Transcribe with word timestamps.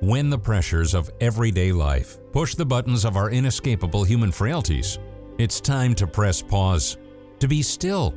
When 0.00 0.30
the 0.30 0.38
pressures 0.38 0.94
of 0.94 1.10
everyday 1.20 1.72
life 1.72 2.16
push 2.32 2.54
the 2.54 2.64
buttons 2.64 3.04
of 3.04 3.18
our 3.18 3.30
inescapable 3.30 4.02
human 4.02 4.32
frailties, 4.32 4.98
it's 5.36 5.60
time 5.60 5.94
to 5.96 6.06
press 6.06 6.40
pause, 6.40 6.96
to 7.38 7.46
be 7.46 7.60
still, 7.60 8.14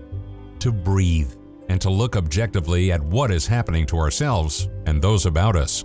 to 0.60 0.72
breathe, 0.72 1.34
and 1.68 1.82
to 1.82 1.90
look 1.90 2.16
objectively 2.16 2.94
at 2.94 3.04
what 3.04 3.32
is 3.32 3.46
happening 3.46 3.86
to 3.88 3.98
ourselves 3.98 4.70
and 4.86 5.02
those 5.02 5.26
about 5.26 5.58
us. 5.58 5.84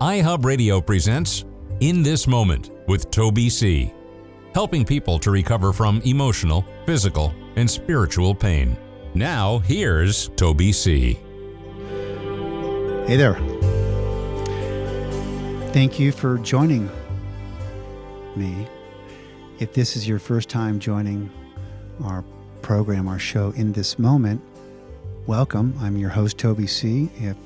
iHub 0.00 0.46
Radio 0.46 0.80
presents 0.80 1.44
In 1.80 2.02
This 2.02 2.26
Moment 2.26 2.70
with 2.88 3.10
Toby 3.10 3.50
C., 3.50 3.92
helping 4.54 4.82
people 4.82 5.18
to 5.18 5.30
recover 5.30 5.74
from 5.74 6.00
emotional, 6.06 6.64
physical, 6.86 7.34
and 7.56 7.70
spiritual 7.70 8.34
pain. 8.34 8.78
Now, 9.12 9.58
here's 9.58 10.30
Toby 10.36 10.72
C. 10.72 11.18
Hey 13.06 13.16
there. 13.16 13.55
Thank 15.76 16.00
you 16.00 16.10
for 16.10 16.38
joining 16.38 16.88
me. 18.34 18.66
If 19.58 19.74
this 19.74 19.94
is 19.94 20.08
your 20.08 20.18
first 20.18 20.48
time 20.48 20.78
joining 20.78 21.30
our 22.02 22.24
program, 22.62 23.08
our 23.08 23.18
show 23.18 23.50
in 23.50 23.72
this 23.72 23.98
moment, 23.98 24.40
welcome. 25.26 25.74
I'm 25.78 25.98
your 25.98 26.08
host, 26.08 26.38
Toby 26.38 26.66
C. 26.66 27.10
If 27.16 27.36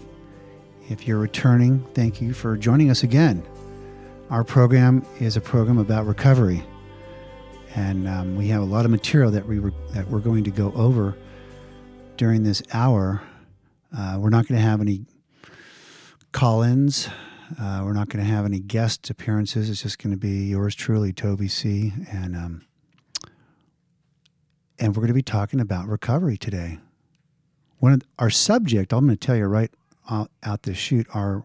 if 0.89 1.09
you're 1.09 1.19
returning, 1.19 1.85
thank 1.95 2.23
you 2.23 2.33
for 2.33 2.57
joining 2.57 2.89
us 2.89 3.03
again. 3.03 3.45
Our 4.31 4.45
program 4.45 5.05
is 5.19 5.37
a 5.37 5.41
program 5.41 5.79
about 5.79 6.07
recovery, 6.07 6.63
and 7.75 8.07
um, 8.07 8.37
we 8.37 8.47
have 8.47 8.63
a 8.63 8.65
lot 8.65 8.85
of 8.85 8.93
material 8.93 9.33
that 9.33 9.45
we 9.45 9.59
re- 9.59 9.73
that 9.95 10.07
we're 10.07 10.21
going 10.21 10.45
to 10.45 10.53
go 10.53 10.73
over 10.77 11.17
during 12.17 12.45
this 12.45 12.63
hour. 12.73 13.23
Uh, 13.93 14.19
we're 14.21 14.31
not 14.31 14.47
going 14.47 14.61
to 14.61 14.65
have 14.65 14.81
any 14.81 15.01
call-ins. 16.31 17.09
Uh, 17.59 17.83
we're 17.85 17.93
not 17.93 18.09
going 18.09 18.25
to 18.25 18.31
have 18.31 18.45
any 18.45 18.61
guest 18.61 19.11
appearances. 19.11 19.71
It's 19.71 19.83
just 19.83 19.99
going 19.99 20.13
to 20.13 20.17
be 20.17 20.47
yours 20.49 20.75
truly, 20.75 21.13
Toby 21.13 21.49
C. 21.49 21.93
And 22.11 22.37
um, 22.37 22.63
and 24.79 24.97
we're 24.97 25.03
going 25.03 25.09
to 25.09 25.15
be 25.15 25.23
talking 25.23 25.61
about 25.61 25.87
recovery 25.87 26.39
today. 26.39 26.79
One 27.79 27.93
of 27.93 28.03
our 28.19 28.31
subject, 28.31 28.93
I'm 28.93 29.07
going 29.07 29.17
to 29.17 29.27
tell 29.27 29.37
you 29.37 29.45
right 29.45 29.71
out, 30.11 30.31
out 30.43 30.63
the 30.63 30.75
chute, 30.75 31.07
our 31.13 31.45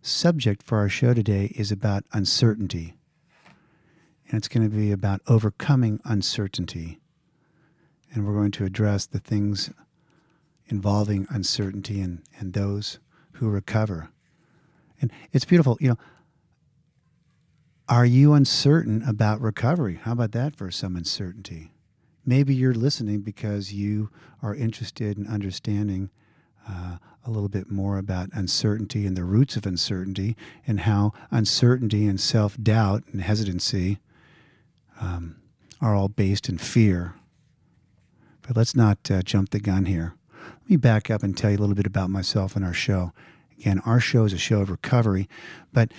subject 0.00 0.64
for 0.64 0.78
our 0.78 0.88
show 0.88 1.14
today 1.14 1.52
is 1.54 1.70
about 1.70 2.04
uncertainty, 2.12 2.94
and 4.26 4.36
it's 4.36 4.48
going 4.48 4.68
to 4.68 4.76
be 4.76 4.90
about 4.90 5.20
overcoming 5.28 6.00
uncertainty. 6.04 6.98
And 8.12 8.26
we're 8.26 8.34
going 8.34 8.50
to 8.52 8.64
address 8.64 9.06
the 9.06 9.20
things 9.20 9.70
involving 10.66 11.26
uncertainty 11.30 12.00
and, 12.00 12.22
and 12.38 12.52
those 12.52 12.98
who 13.34 13.48
recover. 13.48 14.10
And 15.02 15.12
it's 15.32 15.44
beautiful. 15.44 15.76
You 15.80 15.90
know, 15.90 15.98
are 17.88 18.06
you 18.06 18.32
uncertain 18.32 19.02
about 19.06 19.42
recovery? 19.42 20.00
How 20.02 20.12
about 20.12 20.32
that 20.32 20.56
for 20.56 20.70
some 20.70 20.96
uncertainty? 20.96 21.72
Maybe 22.24 22.54
you're 22.54 22.72
listening 22.72 23.20
because 23.20 23.72
you 23.72 24.08
are 24.40 24.54
interested 24.54 25.18
in 25.18 25.26
understanding 25.26 26.10
uh, 26.66 26.96
a 27.24 27.30
little 27.30 27.48
bit 27.48 27.70
more 27.70 27.98
about 27.98 28.30
uncertainty 28.32 29.06
and 29.06 29.16
the 29.16 29.24
roots 29.24 29.56
of 29.56 29.66
uncertainty 29.66 30.36
and 30.66 30.80
how 30.80 31.12
uncertainty 31.30 32.06
and 32.06 32.20
self 32.20 32.56
doubt 32.56 33.02
and 33.12 33.20
hesitancy 33.20 33.98
um, 35.00 35.36
are 35.80 35.94
all 35.94 36.08
based 36.08 36.48
in 36.48 36.58
fear. 36.58 37.14
But 38.42 38.56
let's 38.56 38.76
not 38.76 39.10
uh, 39.10 39.22
jump 39.22 39.50
the 39.50 39.60
gun 39.60 39.86
here. 39.86 40.14
Let 40.62 40.70
me 40.70 40.76
back 40.76 41.10
up 41.10 41.22
and 41.22 41.36
tell 41.36 41.50
you 41.50 41.58
a 41.58 41.60
little 41.60 41.74
bit 41.74 41.86
about 41.86 42.10
myself 42.10 42.54
and 42.56 42.64
our 42.64 42.72
show. 42.72 43.12
Again, 43.58 43.80
our 43.84 44.00
show 44.00 44.24
is 44.24 44.32
a 44.32 44.38
show 44.38 44.60
of 44.60 44.70
recovery, 44.70 45.28
but 45.72 45.92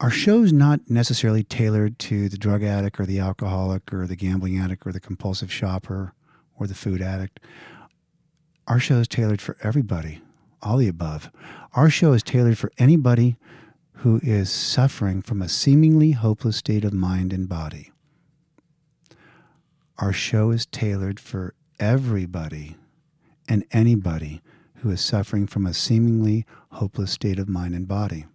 our 0.00 0.10
show 0.10 0.42
is 0.42 0.52
not 0.52 0.90
necessarily 0.90 1.44
tailored 1.44 1.98
to 2.00 2.28
the 2.28 2.36
drug 2.36 2.64
addict 2.64 2.98
or 2.98 3.06
the 3.06 3.20
alcoholic 3.20 3.92
or 3.94 4.06
the 4.06 4.16
gambling 4.16 4.58
addict 4.58 4.84
or 4.84 4.92
the 4.92 5.00
compulsive 5.00 5.52
shopper 5.52 6.12
or 6.56 6.66
the 6.66 6.74
food 6.74 7.00
addict. 7.00 7.38
Our 8.66 8.80
show 8.80 8.96
is 8.96 9.08
tailored 9.08 9.40
for 9.40 9.56
everybody, 9.62 10.20
all 10.60 10.76
the 10.76 10.88
above. 10.88 11.30
Our 11.74 11.88
show 11.88 12.12
is 12.12 12.22
tailored 12.22 12.58
for 12.58 12.72
anybody 12.78 13.36
who 13.96 14.18
is 14.24 14.50
suffering 14.50 15.22
from 15.22 15.40
a 15.40 15.48
seemingly 15.48 16.12
hopeless 16.12 16.56
state 16.56 16.84
of 16.84 16.92
mind 16.92 17.32
and 17.32 17.48
body. 17.48 17.92
Our 19.98 20.12
show 20.12 20.50
is 20.50 20.66
tailored 20.66 21.20
for 21.20 21.54
everybody 21.78 22.76
and 23.48 23.64
anybody 23.70 24.42
who 24.82 24.90
is 24.90 25.00
suffering 25.00 25.46
from 25.46 25.64
a 25.64 25.72
seemingly 25.72 26.44
hopeless 26.72 27.12
state 27.12 27.38
of 27.38 27.48
mind 27.48 27.72
and 27.72 27.86
body. 27.86 28.26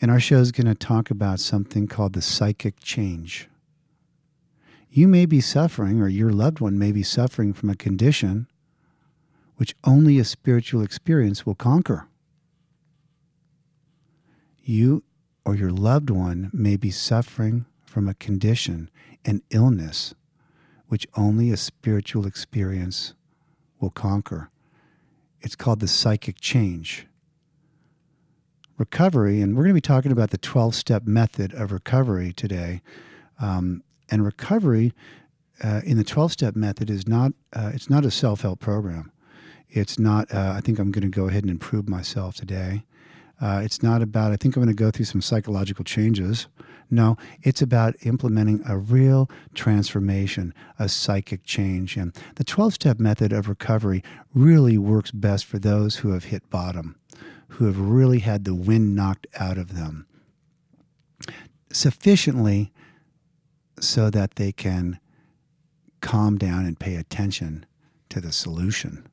And 0.00 0.10
our 0.10 0.18
show 0.18 0.38
is 0.38 0.50
going 0.50 0.66
to 0.66 0.74
talk 0.74 1.10
about 1.10 1.40
something 1.40 1.86
called 1.86 2.14
the 2.14 2.22
psychic 2.22 2.80
change. 2.80 3.50
You 4.88 5.08
may 5.08 5.26
be 5.26 5.42
suffering, 5.42 6.00
or 6.00 6.08
your 6.08 6.32
loved 6.32 6.60
one 6.60 6.78
may 6.78 6.90
be 6.90 7.02
suffering 7.02 7.52
from 7.52 7.68
a 7.68 7.76
condition 7.76 8.46
which 9.56 9.74
only 9.84 10.18
a 10.18 10.24
spiritual 10.24 10.80
experience 10.80 11.44
will 11.44 11.54
conquer. 11.54 12.08
You 14.62 15.04
or 15.44 15.54
your 15.54 15.70
loved 15.70 16.08
one 16.08 16.50
may 16.54 16.76
be 16.78 16.90
suffering 16.90 17.66
from 17.84 18.08
a 18.08 18.14
condition, 18.14 18.90
an 19.26 19.42
illness, 19.50 20.14
which 20.88 21.06
only 21.14 21.50
a 21.50 21.58
spiritual 21.58 22.26
experience 22.26 23.12
will 23.80 23.90
conquer. 23.90 24.50
It's 25.40 25.56
called 25.56 25.80
the 25.80 25.88
psychic 25.88 26.40
change. 26.40 27.06
Recovery, 28.78 29.40
and 29.40 29.56
we're 29.56 29.64
going 29.64 29.74
to 29.74 29.74
be 29.74 29.80
talking 29.80 30.12
about 30.12 30.30
the 30.30 30.38
12 30.38 30.74
step 30.74 31.06
method 31.06 31.54
of 31.54 31.72
recovery 31.72 32.32
today. 32.32 32.82
Um, 33.40 33.82
and 34.10 34.24
recovery 34.24 34.92
uh, 35.62 35.80
in 35.84 35.96
the 35.96 36.04
12 36.04 36.32
step 36.32 36.56
method 36.56 36.90
is 36.90 37.08
not, 37.08 37.32
uh, 37.52 37.70
it's 37.74 37.88
not 37.88 38.04
a 38.04 38.10
self 38.10 38.42
help 38.42 38.60
program. 38.60 39.12
It's 39.68 39.98
not, 39.98 40.32
uh, 40.32 40.54
I 40.56 40.60
think 40.60 40.78
I'm 40.78 40.90
going 40.90 41.10
to 41.10 41.14
go 41.14 41.28
ahead 41.28 41.42
and 41.42 41.50
improve 41.50 41.88
myself 41.88 42.36
today. 42.36 42.84
Uh, 43.40 43.60
it's 43.62 43.82
not 43.82 44.00
about, 44.02 44.32
I 44.32 44.36
think 44.36 44.56
I'm 44.56 44.62
going 44.62 44.74
to 44.74 44.82
go 44.82 44.90
through 44.90 45.04
some 45.06 45.20
psychological 45.20 45.84
changes. 45.84 46.46
No, 46.88 47.16
it's 47.42 47.60
about 47.60 47.94
implementing 48.04 48.62
a 48.66 48.78
real 48.78 49.28
transformation, 49.54 50.54
a 50.78 50.88
psychic 50.88 51.44
change. 51.44 51.96
And 51.96 52.14
the 52.36 52.44
12 52.44 52.74
step 52.74 53.00
method 53.00 53.32
of 53.32 53.48
recovery 53.48 54.04
really 54.34 54.78
works 54.78 55.10
best 55.10 55.46
for 55.46 55.58
those 55.58 55.96
who 55.96 56.12
have 56.12 56.24
hit 56.24 56.48
bottom, 56.48 56.96
who 57.48 57.66
have 57.66 57.78
really 57.78 58.20
had 58.20 58.44
the 58.44 58.54
wind 58.54 58.94
knocked 58.94 59.26
out 59.38 59.58
of 59.58 59.74
them 59.74 60.06
sufficiently 61.72 62.72
so 63.80 64.10
that 64.10 64.36
they 64.36 64.52
can 64.52 64.98
calm 66.00 66.38
down 66.38 66.64
and 66.64 66.78
pay 66.78 66.94
attention 66.94 67.66
to 68.08 68.20
the 68.20 68.32
solution. 68.32 69.06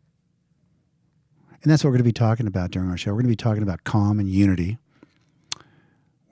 And 1.61 1.71
that's 1.71 1.83
what 1.83 1.89
we're 1.89 1.97
going 1.97 1.99
to 1.99 2.09
be 2.09 2.13
talking 2.13 2.47
about 2.47 2.71
during 2.71 2.89
our 2.89 2.97
show. 2.97 3.11
We're 3.11 3.21
going 3.21 3.25
to 3.25 3.29
be 3.29 3.35
talking 3.35 3.63
about 3.63 3.83
calm 3.83 4.19
and 4.19 4.29
unity. 4.29 4.77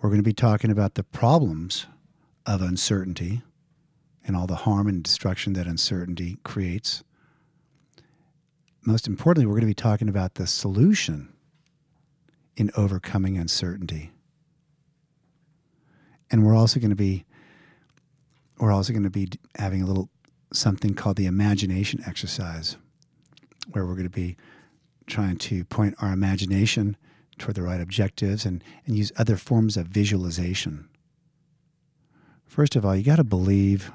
We're 0.01 0.09
going 0.09 0.19
to 0.19 0.23
be 0.23 0.33
talking 0.33 0.71
about 0.71 0.95
the 0.95 1.03
problems 1.03 1.85
of 2.47 2.63
uncertainty 2.63 3.43
and 4.25 4.35
all 4.35 4.47
the 4.47 4.55
harm 4.55 4.87
and 4.87 5.03
destruction 5.03 5.53
that 5.53 5.67
uncertainty 5.67 6.39
creates. 6.43 7.03
Most 8.83 9.05
importantly, 9.05 9.45
we're 9.45 9.53
going 9.53 9.61
to 9.61 9.67
be 9.67 9.73
talking 9.75 10.09
about 10.09 10.35
the 10.35 10.47
solution 10.47 11.31
in 12.57 12.71
overcoming 12.75 13.37
uncertainty. 13.37 14.09
And 16.31 16.43
we're 16.43 16.55
also 16.55 16.79
going 16.79 16.89
to 16.89 16.95
be 16.95 17.25
we're 18.57 18.71
also 18.71 18.93
going 18.93 19.03
to 19.03 19.09
be 19.11 19.27
having 19.57 19.83
a 19.83 19.85
little 19.85 20.09
something 20.51 20.95
called 20.95 21.17
the 21.17 21.25
imagination 21.27 22.03
exercise 22.07 22.75
where 23.71 23.85
we're 23.85 23.93
going 23.93 24.03
to 24.03 24.09
be 24.09 24.35
trying 25.05 25.37
to 25.37 25.63
point 25.65 25.95
our 25.99 26.11
imagination 26.11 26.97
toward 27.41 27.55
the 27.55 27.63
right 27.63 27.81
objectives 27.81 28.45
and, 28.45 28.63
and 28.85 28.95
use 28.95 29.11
other 29.17 29.35
forms 29.35 29.75
of 29.75 29.87
visualization. 29.87 30.87
First 32.45 32.75
of 32.75 32.85
all, 32.85 32.95
you 32.95 33.03
got 33.03 33.17
to 33.17 33.23
believe 33.23 33.91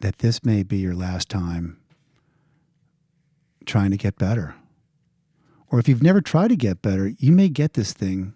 that 0.00 0.18
this 0.18 0.44
may 0.44 0.62
be 0.62 0.76
your 0.76 0.94
last 0.94 1.28
time 1.28 1.78
trying 3.64 3.90
to 3.90 3.96
get 3.96 4.18
better. 4.18 4.54
Or 5.68 5.78
if 5.78 5.88
you've 5.88 6.02
never 6.02 6.20
tried 6.20 6.48
to 6.48 6.56
get 6.56 6.82
better, 6.82 7.12
you 7.18 7.32
may 7.32 7.48
get 7.48 7.72
this 7.72 7.92
thing 7.92 8.34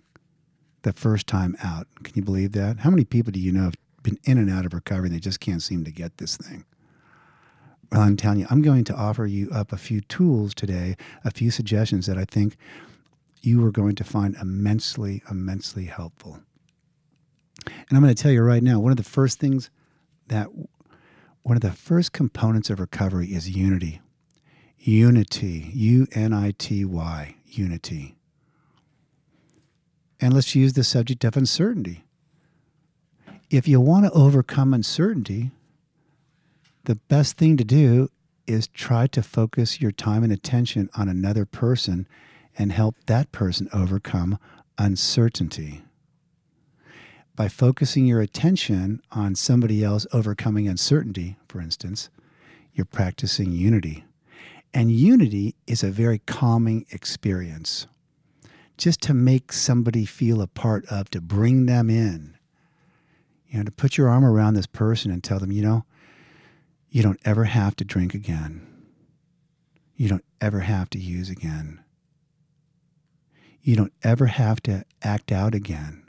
the 0.83 0.93
first 0.93 1.27
time 1.27 1.57
out. 1.63 1.87
Can 2.03 2.15
you 2.17 2.23
believe 2.23 2.53
that? 2.53 2.79
How 2.79 2.91
many 2.91 3.05
people 3.05 3.31
do 3.31 3.39
you 3.39 3.53
know 3.53 3.65
have 3.65 3.77
been 4.03 4.19
in 4.25 4.39
and 4.39 4.51
out 4.51 4.65
of 4.65 4.73
recovery 4.73 5.07
and 5.07 5.15
they 5.15 5.21
just 5.21 5.41
can't 5.41 5.63
seem 5.63 5.85
to 5.85 5.93
get 5.93 6.17
this 6.17 6.37
thing? 6.37 6.65
Well, 7.93 8.01
I'm 8.01 8.17
telling 8.17 8.41
you, 8.41 8.47
I'm 8.51 8.63
going 8.63 8.85
to 8.85 8.95
offer 8.95 9.27
you 9.27 9.51
up 9.51 9.73
a 9.73 9.77
few 9.77 10.01
tools 10.01 10.55
today, 10.55 10.97
a 11.25 11.31
few 11.31 11.51
suggestions 11.51 12.07
that 12.07 12.17
I 12.17 12.25
think 12.25 12.57
you 13.41 13.65
are 13.65 13.71
going 13.71 13.95
to 13.97 14.05
find 14.05 14.37
immensely, 14.41 15.23
immensely 15.31 15.87
helpful. 15.87 16.41
And 17.67 17.93
I'm 17.93 18.03
going 18.03 18.15
to 18.15 18.23
tell 18.23 18.33
you 18.33 18.43
right 18.43 18.63
now, 18.63 18.81
one 18.81 18.93
of 18.93 18.97
the 18.97 19.03
first 19.03 19.39
things 19.39 19.71
that, 20.29 20.49
one 21.43 21.57
of 21.57 21.63
the 21.63 21.73
first 21.73 22.13
components 22.13 22.71
of 22.71 22.81
recovery 22.81 23.29
is 23.29 23.51
unity. 23.51 24.01
Unity, 24.79 25.71
U 25.75 26.07
N 26.13 26.33
I 26.33 26.53
T 26.57 26.85
Y, 26.85 27.37
unity. 27.47 28.17
And 30.21 30.33
let's 30.33 30.55
use 30.55 30.75
the 30.75 30.85
subject 30.85 31.25
of 31.25 31.37
uncertainty. 31.37 32.05
If 33.51 33.67
you 33.67 33.81
want 33.81 34.05
to 34.07 34.13
overcome 34.13 34.73
uncertainty, 34.73 35.51
the 36.85 36.95
best 37.09 37.37
thing 37.37 37.57
to 37.57 37.65
do 37.65 38.11
is 38.47 38.69
try 38.69 39.07
to 39.09 39.23
focus 39.23 39.81
your 39.81 39.93
time 39.93 40.23
and 40.23 40.33
attention 40.33 40.89
on 40.97 41.09
another 41.09 41.45
person 41.45 42.07
and 42.61 42.73
help 42.73 42.95
that 43.07 43.33
person 43.33 43.71
overcome 43.73 44.39
uncertainty. 44.77 45.81
By 47.35 47.49
focusing 47.49 48.05
your 48.05 48.21
attention 48.21 49.01
on 49.11 49.35
somebody 49.35 49.83
else 49.83 50.07
overcoming 50.13 50.69
uncertainty, 50.69 51.39
for 51.49 51.63
instance, 51.63 52.11
you're 52.75 52.85
practicing 52.85 53.51
unity. 53.51 54.05
And 54.75 54.93
unity 54.93 55.55
is 55.67 55.83
a 55.83 55.91
very 55.91 56.19
calming 56.19 56.85
experience. 56.91 57.87
Just 58.77 59.01
to 59.05 59.15
make 59.15 59.55
somebody 59.55 60.05
feel 60.05 60.43
a 60.43 60.47
part 60.47 60.85
of, 60.91 61.09
to 61.13 61.23
bring 61.23 61.65
them 61.65 61.89
in. 61.89 62.37
You 63.49 63.61
know, 63.61 63.65
to 63.65 63.71
put 63.71 63.97
your 63.97 64.11
arm 64.11 64.23
around 64.23 64.53
this 64.53 64.67
person 64.67 65.11
and 65.11 65.25
tell 65.25 65.39
them, 65.39 65.51
you 65.51 65.63
know, 65.63 65.87
you 66.91 67.03
don't 67.03 67.21
ever 67.25 67.45
have 67.45 67.75
to 67.77 67.87
drink 67.87 68.13
again. 68.13 68.67
You 69.97 70.11
don't 70.11 70.27
ever 70.43 70.61
have 70.61 70.91
to 70.91 70.99
use 70.99 71.31
again. 71.31 71.81
You 73.63 73.77
don't 73.77 73.93
ever 74.03 74.27
have 74.27 74.63
to 74.63 74.85
act 75.03 75.33
out 75.33 75.55
again. 75.55 76.05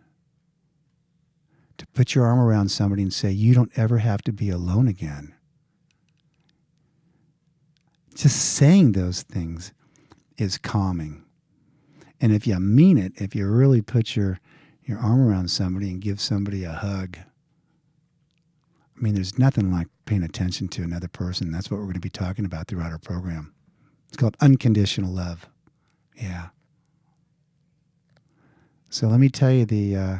To 1.78 1.88
put 1.88 2.16
your 2.16 2.26
arm 2.26 2.40
around 2.40 2.70
somebody 2.70 3.02
and 3.02 3.14
say, 3.14 3.32
you 3.32 3.54
don't 3.54 3.72
ever 3.76 3.98
have 4.00 4.22
to 4.24 4.32
be 4.32 4.50
alone 4.50 4.88
again 4.88 5.34
just 8.22 8.54
saying 8.54 8.92
those 8.92 9.24
things 9.24 9.74
is 10.38 10.58
calming. 10.58 11.24
And 12.20 12.32
if 12.32 12.46
you 12.46 12.60
mean 12.60 12.98
it, 12.98 13.14
if 13.16 13.36
you 13.36 13.48
really 13.48 13.82
put 13.82 14.16
your, 14.16 14.40
your 14.84 15.00
arm 15.00 15.28
around 15.28 15.50
somebody 15.50 15.90
and 15.90 16.02
give 16.02 16.22
somebody 16.22 16.64
a 16.64 16.72
hug, 16.72 17.18
I 18.96 19.02
mean, 19.02 19.16
there's 19.16 19.40
nothing 19.40 19.72
like 19.72 19.88
paying 20.06 20.22
attention 20.22 20.68
to 20.70 20.84
another 20.84 21.08
person. 21.08 21.52
That's 21.52 21.72
what 21.72 21.78
we're 21.78 21.86
going 21.86 21.96
to 21.96 22.00
be 22.00 22.10
talking 22.10 22.46
about 22.46 22.68
throughout 22.68 22.92
our 22.92 23.00
program. 23.00 23.54
It's 24.10 24.18
called 24.18 24.38
unconditional 24.40 25.12
love. 25.12 25.50
Yeah. 26.16 26.50
So 28.92 29.08
let 29.08 29.22
me 29.22 29.30
tell 29.30 29.54
you, 29.54 29.64
the 29.64 29.96
uh, 29.96 30.18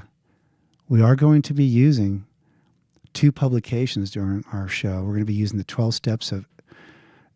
we 0.88 1.02
are 1.02 1.18
going 1.18 1.42
to 1.42 1.54
be 1.54 1.66
using 1.66 2.26
two 3.12 3.30
publications 3.30 4.12
during 4.12 4.46
our 4.54 4.70
show. 4.70 5.00
We're 5.00 5.12
going 5.12 5.20
to 5.20 5.26
be 5.26 5.34
using 5.34 5.58
the 5.58 5.66
12 5.66 5.94
steps 5.94 6.32
of 6.32 6.46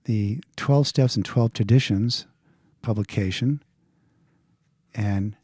the 0.05 0.39
12 0.55 0.87
Steps 0.87 1.17
and 1.17 1.25
12 1.25 1.51
Traditions 1.51 2.25
publication 2.81 3.61
and 4.93 5.35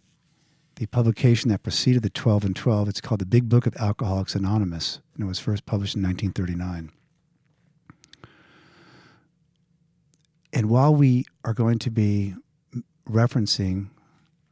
the 0.76 0.86
publication 0.86 1.50
that 1.50 1.62
preceded 1.62 2.04
the 2.04 2.10
12 2.10 2.46
and 2.46 2.56
12. 2.56 2.88
It's 2.88 3.02
called 3.02 3.20
The 3.20 3.26
Big 3.26 3.50
Book 3.50 3.68
of 3.68 3.76
Alcoholics 3.76 4.34
Anonymous, 4.34 5.02
and 5.16 5.26
it 5.26 5.28
was 5.28 5.40
first 5.40 5.66
published 5.66 5.96
in 5.96 6.04
1939. 6.04 6.92
And 10.54 10.70
while 10.70 10.96
we 10.96 11.26
are 11.44 11.54
going 11.54 11.80
to 11.80 11.92
be 11.92 12.36
referencing 13.10 13.90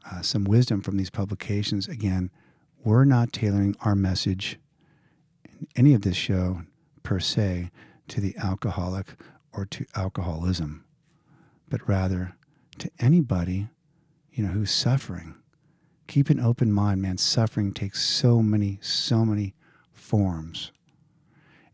uh, 0.10 0.22
some 0.22 0.44
wisdom 0.44 0.82
from 0.82 0.98
these 0.98 1.10
publications, 1.10 1.88
again, 1.88 2.32
we're 2.84 3.06
not 3.06 3.34
tailoring 3.34 3.76
our 3.82 3.96
message 3.96 4.60
in 5.44 5.68
any 5.76 5.94
of 5.94 6.02
this 6.02 6.16
show 6.16 6.64
per 7.04 7.20
se 7.20 7.72
to 8.08 8.22
the 8.22 8.36
alcoholic 8.38 9.16
or 9.52 9.66
to 9.66 9.86
alcoholism, 9.96 10.86
but 11.68 11.88
rather 11.88 12.36
to 12.78 12.90
anybody, 13.00 13.68
you 14.32 14.44
know, 14.44 14.52
who's 14.52 14.72
suffering. 14.72 15.36
Keep 16.08 16.30
an 16.30 16.40
open 16.40 16.72
mind, 16.72 17.02
man. 17.02 17.18
Suffering 17.18 17.74
takes 17.74 18.04
so 18.04 18.42
many, 18.42 18.80
so 18.82 19.26
many 19.26 19.54
forms. 19.92 20.72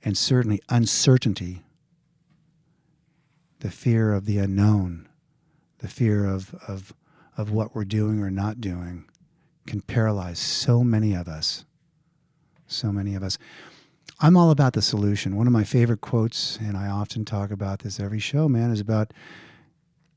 And 0.03 0.17
certainly 0.17 0.61
uncertainty, 0.69 1.63
the 3.59 3.71
fear 3.71 4.13
of 4.13 4.25
the 4.25 4.37
unknown, 4.37 5.07
the 5.79 5.87
fear 5.87 6.25
of, 6.25 6.53
of, 6.67 6.93
of 7.37 7.51
what 7.51 7.75
we're 7.75 7.85
doing 7.85 8.21
or 8.21 8.31
not 8.31 8.61
doing, 8.61 9.05
can 9.67 9.81
paralyze 9.81 10.39
so 10.39 10.83
many 10.83 11.13
of 11.13 11.27
us. 11.27 11.65
So 12.67 12.91
many 12.91 13.15
of 13.15 13.23
us. 13.23 13.37
I'm 14.19 14.37
all 14.37 14.51
about 14.51 14.73
the 14.73 14.81
solution. 14.81 15.35
One 15.35 15.47
of 15.47 15.53
my 15.53 15.63
favorite 15.63 16.01
quotes, 16.01 16.57
and 16.57 16.77
I 16.77 16.87
often 16.87 17.25
talk 17.25 17.51
about 17.51 17.79
this 17.79 17.99
every 17.99 18.19
show, 18.19 18.47
man, 18.47 18.71
is 18.71 18.79
about 18.79 19.13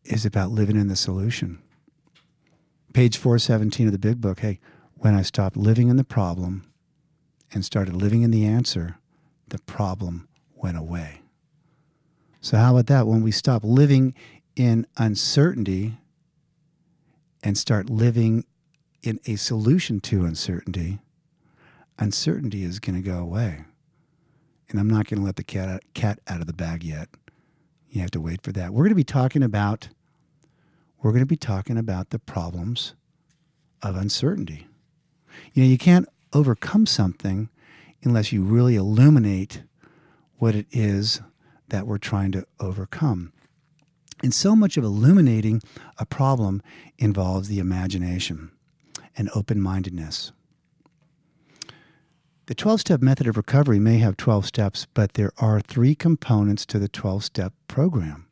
is 0.05 0.25
about 0.25 0.51
living 0.51 0.77
in 0.77 0.89
the 0.89 0.97
solution. 0.97 1.61
Page 2.95 3.19
417 3.19 3.87
of 3.87 3.93
the 3.93 3.99
big 3.99 4.21
book. 4.21 4.41
Hey, 4.41 4.61
when 4.95 5.15
I 5.15 5.23
stopped 5.23 5.57
living 5.57 5.89
in 5.89 5.97
the 5.97 6.05
problem 6.05 6.65
and 7.53 7.65
started 7.65 7.95
living 7.95 8.23
in 8.23 8.31
the 8.31 8.47
answer, 8.47 8.97
the 9.49 9.59
problem 9.59 10.29
went 10.55 10.79
away. 10.79 11.21
So, 12.41 12.57
how 12.57 12.73
about 12.73 12.87
that? 12.87 13.07
When 13.07 13.23
we 13.23 13.33
stop 13.33 13.63
living 13.65 14.15
in 14.57 14.87
uncertainty 14.97 15.99
and 17.43 17.57
start 17.57 17.89
living 17.89 18.45
in 19.03 19.21
a 19.27 19.37
solution 19.37 20.01
to 20.01 20.25
uncertainty, 20.25 20.99
uncertainty 21.99 22.65
is 22.65 22.81
going 22.81 23.01
to 23.01 23.09
go 23.09 23.19
away 23.19 23.65
and 24.71 24.79
I'm 24.79 24.89
not 24.89 25.07
going 25.07 25.21
to 25.21 25.25
let 25.25 25.37
the 25.37 25.45
cat 25.45 25.69
out, 25.69 25.83
cat 25.95 26.19
out 26.29 26.41
of 26.41 26.47
the 26.47 26.53
bag 26.53 26.85
yet. 26.85 27.09
You 27.91 28.01
have 28.03 28.11
to 28.13 28.21
wait 28.21 28.43
for 28.43 28.53
that. 28.53 28.73
We're 28.73 28.85
going 28.85 28.91
to 28.91 28.97
be 28.97 29.05
talking 29.05 29.43
about 29.43 29.89
we're 31.01 31.13
going 31.13 31.23
to 31.23 31.27
be 31.27 31.37
talking 31.37 31.79
about 31.79 32.11
the 32.11 32.19
problems 32.19 32.95
of 33.83 33.95
uncertainty. 33.95 34.67
You 35.55 35.63
know, 35.63 35.69
you 35.69 35.79
can't 35.79 36.09
overcome 36.33 36.87
something 36.87 37.51
unless 38.03 38.33
you 38.33 38.43
really 38.43 38.75
illuminate 38.75 39.63
what 40.39 40.57
it 40.57 40.67
is 40.73 41.21
that 41.69 41.87
we're 41.87 41.99
trying 41.99 42.33
to 42.33 42.45
overcome. 42.59 43.33
And 44.23 44.35
so 44.35 44.57
much 44.57 44.77
of 44.77 44.85
illuminating 44.85 45.63
a 45.99 46.07
problem 46.07 46.63
involves 46.99 47.49
the 47.49 47.59
imagination 47.61 48.51
and 49.17 49.31
open 49.35 49.61
mindedness. 49.61 50.33
The 52.47 52.55
12 52.55 52.81
step 52.81 53.03
method 53.03 53.27
of 53.27 53.37
recovery 53.37 53.79
may 53.79 53.99
have 53.99 54.17
12 54.17 54.47
steps, 54.47 54.87
but 54.95 55.15
there 55.15 55.33
are 55.39 55.61
three 55.61 55.95
components 55.95 56.65
to 56.67 56.79
the 56.79 56.89
12 56.89 57.25
step 57.25 57.53
program. 57.69 58.27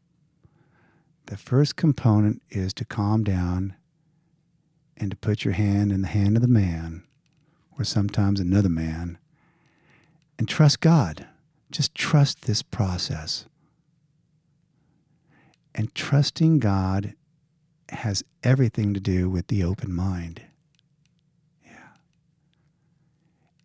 The 1.26 1.36
first 1.36 1.76
component 1.76 2.40
is 2.48 2.72
to 2.74 2.84
calm 2.84 3.24
down 3.24 3.74
and 4.96 5.10
to 5.10 5.16
put 5.16 5.44
your 5.44 5.54
hand 5.54 5.92
in 5.92 6.02
the 6.02 6.08
hand 6.08 6.36
of 6.36 6.42
the 6.42 6.48
man, 6.48 7.02
or 7.78 7.84
sometimes 7.84 8.40
another 8.40 8.70
man, 8.70 9.18
and 10.38 10.48
trust 10.48 10.80
God. 10.80 11.26
Just 11.70 11.94
trust 11.94 12.42
this 12.42 12.62
process. 12.62 13.46
And 15.76 15.94
trusting 15.94 16.58
God 16.58 17.12
has 17.90 18.24
everything 18.42 18.94
to 18.94 19.00
do 19.00 19.28
with 19.28 19.48
the 19.48 19.62
open 19.62 19.92
mind. 19.94 20.40
Yeah. 21.62 21.90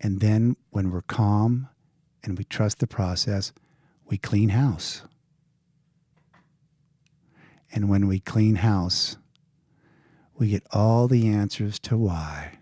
And 0.01 0.20
then 0.20 0.58
when 0.72 0.91
we're 0.91 1.03
calm 1.03 1.70
and 2.22 2.38
we 2.38 2.44
trust 2.44 2.80
the 2.80 2.86
process, 2.86 3.53
we 4.06 4.18
clean 4.18 4.50
house. 4.50 5.03
And 7.72 7.88
when 7.88 8.08
we 8.08 8.20
clean 8.20 8.56
house, 8.56 9.15
we 10.36 10.50
get 10.50 10.68
all 10.72 11.08
the 11.08 11.30
answers 11.30 11.80
to 11.80 11.98
why. 11.98 12.58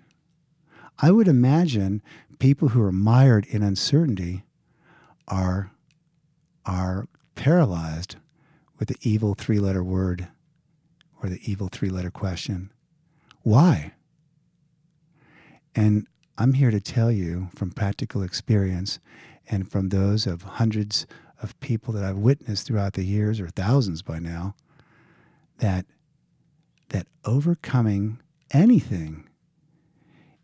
I 0.99 1.09
would 1.09 1.27
imagine 1.27 2.03
people 2.37 2.69
who 2.69 2.83
are 2.83 2.91
mired 2.91 3.47
in 3.47 3.63
uncertainty 3.63 4.43
are, 5.27 5.71
are 6.67 7.07
paralyzed 7.33 8.17
with 8.79 8.87
the 8.87 8.97
evil 9.01 9.35
three 9.35 9.59
letter 9.59 9.83
word 9.83 10.29
or 11.21 11.29
the 11.29 11.39
evil 11.43 11.67
three 11.71 11.89
letter 11.89 12.09
question. 12.09 12.71
Why? 13.43 13.93
And 15.75 16.07
I'm 16.37 16.53
here 16.53 16.71
to 16.71 16.79
tell 16.79 17.11
you 17.11 17.49
from 17.53 17.71
practical 17.71 18.23
experience 18.23 18.99
and 19.49 19.69
from 19.69 19.89
those 19.89 20.25
of 20.25 20.43
hundreds 20.43 21.05
of 21.41 21.59
people 21.59 21.93
that 21.93 22.03
I've 22.03 22.17
witnessed 22.17 22.67
throughout 22.67 22.93
the 22.93 23.03
years, 23.03 23.39
or 23.39 23.47
thousands 23.47 24.01
by 24.01 24.19
now, 24.19 24.55
that, 25.59 25.85
that 26.89 27.07
overcoming 27.25 28.19
anything 28.51 29.27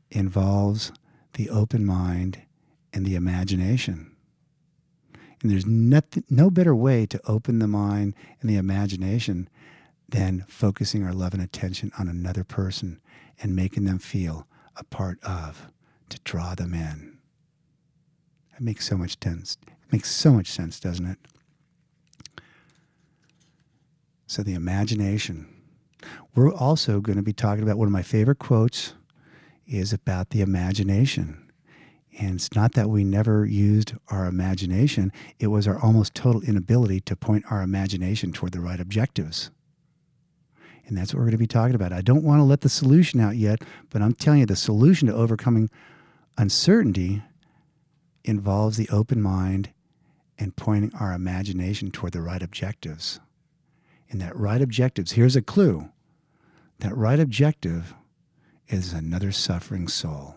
involves 0.09 0.91
the 1.33 1.49
open 1.49 1.85
mind 1.85 2.41
and 2.93 3.05
the 3.05 3.15
imagination. 3.15 4.14
And 5.45 5.51
there's 5.51 5.67
nothing, 5.67 6.23
no 6.27 6.49
better 6.49 6.73
way 6.73 7.05
to 7.05 7.21
open 7.27 7.59
the 7.59 7.67
mind 7.67 8.15
and 8.41 8.49
the 8.49 8.55
imagination 8.55 9.47
than 10.09 10.43
focusing 10.47 11.03
our 11.03 11.13
love 11.13 11.35
and 11.35 11.43
attention 11.43 11.91
on 11.99 12.07
another 12.07 12.43
person 12.43 12.99
and 13.39 13.55
making 13.55 13.83
them 13.85 13.99
feel 13.99 14.47
a 14.75 14.83
part 14.83 15.23
of 15.23 15.67
to 16.09 16.19
draw 16.23 16.55
them 16.55 16.73
in. 16.73 17.19
It 18.55 18.61
makes 18.61 18.87
so 18.87 18.97
much 18.97 19.17
sense. 19.23 19.59
It 19.67 19.93
makes 19.93 20.09
so 20.09 20.31
much 20.31 20.47
sense, 20.47 20.79
doesn't 20.79 21.05
it? 21.05 21.19
So 24.25 24.41
the 24.41 24.55
imagination. 24.55 25.47
We're 26.33 26.55
also 26.55 27.01
going 27.01 27.17
to 27.17 27.21
be 27.21 27.33
talking 27.33 27.61
about 27.61 27.77
one 27.77 27.87
of 27.87 27.93
my 27.93 28.01
favorite 28.01 28.39
quotes 28.39 28.95
is 29.67 29.93
about 29.93 30.31
the 30.31 30.41
imagination. 30.41 31.44
And 32.17 32.35
it's 32.35 32.55
not 32.55 32.73
that 32.73 32.89
we 32.89 33.03
never 33.03 33.45
used 33.45 33.93
our 34.09 34.25
imagination, 34.25 35.11
it 35.39 35.47
was 35.47 35.67
our 35.67 35.79
almost 35.79 36.15
total 36.15 36.41
inability 36.41 37.01
to 37.01 37.15
point 37.15 37.43
our 37.49 37.61
imagination 37.61 38.31
toward 38.31 38.53
the 38.53 38.61
right 38.61 38.79
objectives. 38.79 39.51
And 40.87 40.97
that's 40.97 41.13
what 41.13 41.19
we're 41.19 41.25
going 41.25 41.31
to 41.31 41.37
be 41.37 41.47
talking 41.47 41.75
about. 41.75 41.91
I 41.91 42.01
don't 42.01 42.23
want 42.23 42.39
to 42.39 42.43
let 42.43 42.61
the 42.61 42.69
solution 42.69 43.19
out 43.19 43.35
yet, 43.35 43.61
but 43.89 44.01
I'm 44.01 44.13
telling 44.13 44.41
you 44.41 44.45
the 44.45 44.55
solution 44.55 45.07
to 45.07 45.15
overcoming 45.15 45.69
uncertainty 46.37 47.23
involves 48.23 48.77
the 48.77 48.89
open 48.89 49.21
mind 49.21 49.71
and 50.37 50.55
pointing 50.55 50.93
our 50.99 51.13
imagination 51.13 51.91
toward 51.91 52.13
the 52.13 52.21
right 52.21 52.43
objectives. 52.43 53.19
And 54.09 54.21
that 54.21 54.35
right 54.35 54.61
objectives, 54.61 55.13
here's 55.13 55.35
a 55.35 55.41
clue 55.41 55.89
that 56.79 56.95
right 56.95 57.19
objective 57.19 57.93
is 58.67 58.93
another 58.93 59.31
suffering 59.31 59.87
soul. 59.87 60.35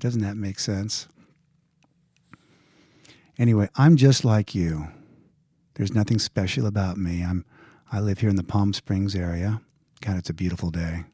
Doesn't 0.00 0.22
that 0.22 0.36
make 0.36 0.58
sense? 0.58 1.08
Anyway, 3.38 3.68
I'm 3.76 3.96
just 3.96 4.24
like 4.24 4.54
you. 4.54 4.88
There's 5.74 5.94
nothing 5.94 6.18
special 6.18 6.66
about 6.66 6.96
me. 6.96 7.22
I'm 7.24 7.44
I 7.90 8.00
live 8.00 8.18
here 8.18 8.28
in 8.28 8.36
the 8.36 8.42
Palm 8.42 8.72
Springs 8.74 9.14
area. 9.14 9.62
God, 10.02 10.18
it's 10.18 10.28
a 10.28 10.34
beautiful 10.34 10.70
day. 10.70 11.04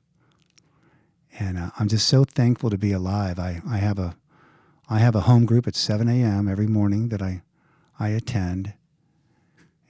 And 1.39 1.57
uh, 1.57 1.71
I'm 1.79 1.89
just 1.89 2.09
so 2.09 2.25
thankful 2.25 2.69
to 2.71 2.79
be 2.79 2.93
alive. 2.93 3.39
I, 3.39 3.61
I 3.69 3.77
have 3.77 3.99
a 3.99 4.17
I 4.89 4.99
have 4.99 5.15
a 5.15 5.23
home 5.23 5.47
group 5.47 5.67
at 5.67 5.77
7 5.77 6.09
a.m. 6.09 6.47
every 6.47 6.67
morning 6.67 7.09
that 7.09 7.23
I, 7.23 7.43
I 7.99 8.09
attend. 8.09 8.75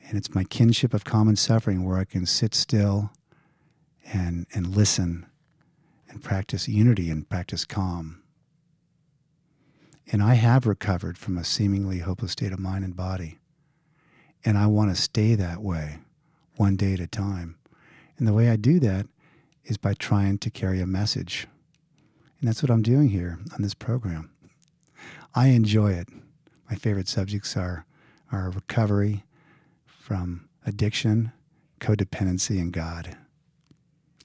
And 0.06 0.16
it's 0.16 0.34
my 0.34 0.44
kinship 0.44 0.94
of 0.94 1.04
common 1.04 1.34
suffering 1.34 1.84
where 1.84 1.98
I 1.98 2.04
can 2.04 2.26
sit 2.26 2.54
still 2.54 3.10
and, 4.12 4.46
and 4.54 4.76
listen 4.76 5.26
and 6.08 6.22
practice 6.22 6.68
unity 6.68 7.10
and 7.10 7.28
practice 7.28 7.64
calm. 7.64 8.22
And 10.10 10.22
I 10.22 10.34
have 10.34 10.66
recovered 10.66 11.16
from 11.18 11.38
a 11.38 11.44
seemingly 11.44 12.00
hopeless 12.00 12.32
state 12.32 12.52
of 12.52 12.58
mind 12.58 12.84
and 12.84 12.96
body. 12.96 13.38
And 14.44 14.58
I 14.58 14.66
want 14.66 14.94
to 14.94 15.00
stay 15.00 15.34
that 15.34 15.62
way, 15.62 15.98
one 16.56 16.76
day 16.76 16.92
at 16.94 17.00
a 17.00 17.06
time. 17.06 17.56
And 18.18 18.28
the 18.28 18.34
way 18.34 18.50
I 18.50 18.56
do 18.56 18.78
that 18.80 19.06
is 19.64 19.76
by 19.78 19.94
trying 19.94 20.38
to 20.38 20.50
carry 20.50 20.80
a 20.80 20.86
message. 20.86 21.46
And 22.38 22.48
that's 22.48 22.62
what 22.62 22.70
I'm 22.70 22.82
doing 22.82 23.08
here 23.08 23.38
on 23.54 23.62
this 23.62 23.74
program. 23.74 24.30
I 25.34 25.48
enjoy 25.48 25.92
it. 25.92 26.08
My 26.70 26.76
favorite 26.76 27.08
subjects 27.08 27.56
are, 27.56 27.86
are 28.30 28.50
recovery 28.50 29.24
from 29.86 30.48
addiction, 30.66 31.32
codependency, 31.80 32.60
and 32.60 32.72
God, 32.72 33.16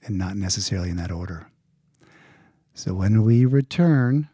and 0.04 0.18
not 0.18 0.36
necessarily 0.36 0.90
in 0.90 0.96
that 0.96 1.10
order. 1.10 1.50
So 2.74 2.94
when 2.94 3.22
we 3.22 3.44
return, 3.44 4.28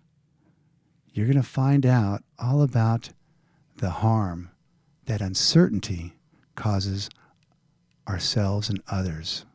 you're 1.16 1.26
going 1.26 1.36
to 1.36 1.42
find 1.42 1.86
out 1.86 2.22
all 2.38 2.60
about 2.60 3.10
the 3.78 3.88
harm 3.88 4.50
that 5.06 5.22
uncertainty 5.22 6.12
causes 6.56 7.08
ourselves 8.06 8.68
and 8.68 8.82
others. 8.90 9.46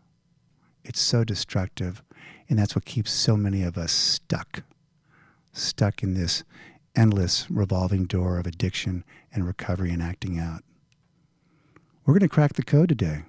It's 0.84 1.00
so 1.00 1.24
destructive, 1.24 2.02
and 2.50 2.58
that's 2.58 2.76
what 2.76 2.86
keeps 2.86 3.12
so 3.12 3.38
many 3.38 3.62
of 3.62 3.78
us 3.78 3.92
stuck, 3.92 4.64
stuck 5.54 6.02
in 6.02 6.16
this 6.16 6.44
endless 6.96 7.46
revolving 7.50 8.06
door 8.06 8.40
of 8.40 8.48
addiction 8.48 9.04
and 9.32 9.46
recovery 9.46 9.92
and 9.92 10.02
acting 10.02 10.40
out. 10.40 10.64
We're 12.06 12.16
going 12.16 12.22
to 12.22 12.28
crack 12.28 12.54
the 12.54 12.64
code 12.64 12.90
today. 12.90 13.22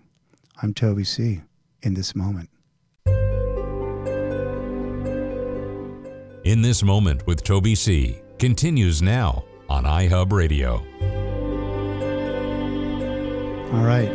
I'm 0.62 0.72
Toby 0.72 1.04
C. 1.04 1.42
in 1.82 1.92
this 1.94 2.16
moment. 2.16 2.48
In 6.44 6.60
this 6.60 6.82
moment 6.82 7.24
with 7.24 7.44
Toby 7.44 7.76
C. 7.76 8.20
continues 8.40 9.00
now 9.00 9.44
on 9.68 9.84
iHub 9.84 10.32
Radio. 10.32 10.78
All 13.72 13.84
right. 13.84 14.10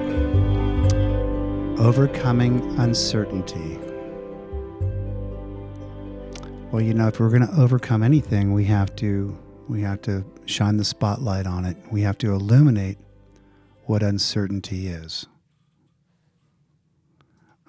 Overcoming 1.80 2.78
uncertainty. 2.80 3.80
Well, 6.70 6.82
you 6.82 6.94
know, 6.94 7.08
if 7.08 7.22
we're 7.22 7.30
going 7.30 7.48
to 7.48 7.62
overcome 7.62 8.04
anything, 8.04 8.52
we 8.52 8.66
have 8.66 8.94
to 8.98 9.38
we 9.70 9.82
have 9.84 10.02
to 10.02 10.26
shine 10.46 10.76
the 10.76 10.84
spotlight 10.84 11.48
on 11.48 11.64
it. 11.64 11.78
We 11.92 12.02
have 12.02 12.18
to 12.18 12.34
illuminate 12.34 12.98
what 13.86 14.04
uncertainty 14.04 14.90
is. 14.90 15.28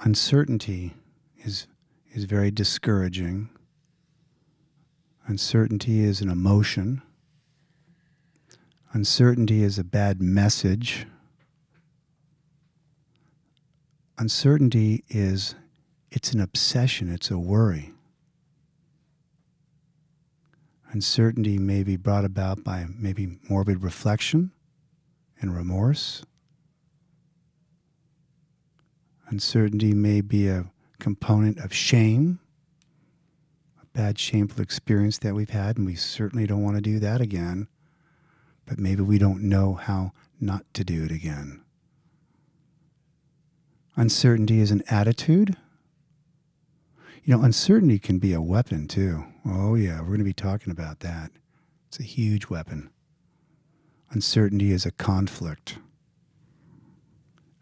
Uncertainty 0.00 0.94
is 1.36 1.68
is 2.12 2.24
very 2.24 2.50
discouraging. 2.50 3.50
Uncertainty 5.28 6.00
is 6.00 6.22
an 6.22 6.30
emotion. 6.30 7.02
Uncertainty 8.94 9.62
is 9.62 9.78
a 9.78 9.84
bad 9.84 10.22
message. 10.22 11.06
Uncertainty 14.16 15.04
is 15.10 15.54
it's 16.10 16.32
an 16.32 16.40
obsession, 16.40 17.12
it's 17.12 17.30
a 17.30 17.38
worry. 17.38 17.92
Uncertainty 20.92 21.58
may 21.58 21.82
be 21.82 21.98
brought 21.98 22.24
about 22.24 22.64
by 22.64 22.86
maybe 22.96 23.38
morbid 23.50 23.82
reflection 23.82 24.50
and 25.42 25.54
remorse. 25.54 26.24
Uncertainty 29.28 29.92
may 29.92 30.22
be 30.22 30.48
a 30.48 30.70
component 30.98 31.58
of 31.58 31.74
shame, 31.74 32.40
bad, 33.98 34.18
shameful 34.18 34.62
experience 34.62 35.18
that 35.18 35.34
we've 35.34 35.50
had, 35.50 35.76
and 35.76 35.86
we 35.86 35.94
certainly 35.94 36.46
don't 36.46 36.62
want 36.62 36.76
to 36.76 36.82
do 36.82 36.98
that 36.98 37.20
again. 37.20 37.68
But 38.66 38.78
maybe 38.78 39.02
we 39.02 39.18
don't 39.18 39.42
know 39.42 39.74
how 39.74 40.12
not 40.40 40.64
to 40.74 40.84
do 40.84 41.04
it 41.04 41.10
again. 41.10 41.62
Uncertainty 43.96 44.60
is 44.60 44.70
an 44.70 44.82
attitude 44.88 45.56
you 47.28 47.36
know, 47.36 47.44
uncertainty 47.44 47.98
can 47.98 48.18
be 48.18 48.32
a 48.32 48.40
weapon 48.40 48.88
too. 48.88 49.22
Oh, 49.46 49.74
yeah, 49.74 50.00
we're 50.00 50.06
going 50.06 50.20
to 50.20 50.24
be 50.24 50.32
talking 50.32 50.70
about 50.70 51.00
that. 51.00 51.30
It's 51.86 52.00
a 52.00 52.02
huge 52.02 52.48
weapon. 52.48 52.88
Uncertainty 54.10 54.72
is 54.72 54.86
a 54.86 54.90
conflict, 54.90 55.76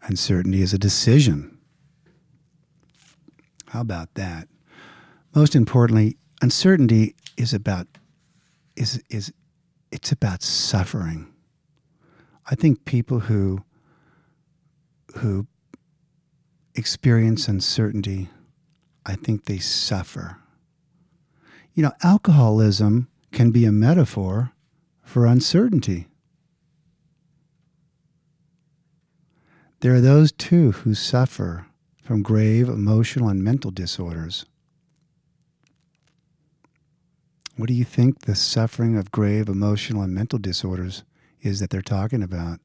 uncertainty 0.03 0.61
is 0.61 0.73
a 0.73 0.77
decision. 0.77 1.57
How 3.65 3.81
about 3.81 4.13
that? 4.13 4.47
Most 5.35 5.53
importantly, 5.53 6.15
uncertainty 6.41 7.15
is 7.35 7.53
about 7.53 7.87
is 8.75 9.01
is 9.09 9.33
it's 9.91 10.11
about 10.11 10.43
suffering. 10.43 11.33
I 12.49 12.55
think 12.55 12.85
people 12.85 13.21
who 13.21 13.63
who 15.17 15.47
experience 16.75 17.47
uncertainty 17.47 18.29
I 19.07 19.15
think 19.15 19.45
they 19.45 19.57
suffer. 19.57 20.37
You 21.73 21.83
know, 21.83 21.93
alcoholism 22.03 23.07
can 23.31 23.51
be 23.51 23.63
a 23.65 23.71
metaphor 23.71 24.51
for 25.01 25.25
uncertainty. 25.25 26.09
There 29.79 29.93
are 29.93 30.01
those 30.01 30.33
too 30.33 30.73
who 30.73 30.93
suffer 30.93 31.67
from 32.03 32.21
grave 32.21 32.67
emotional 32.67 33.29
and 33.29 33.41
mental 33.41 33.71
disorders. 33.71 34.45
What 37.57 37.69
do 37.69 37.73
you 37.73 37.85
think 37.85 38.21
the 38.21 38.35
suffering 38.35 38.95
of 38.97 39.11
grave 39.11 39.49
emotional 39.49 40.03
and 40.03 40.13
mental 40.13 40.37
disorders 40.37 41.03
is 41.41 41.59
that 41.59 41.71
they're 41.71 41.81
talking 41.81 42.21
about? 42.21 42.59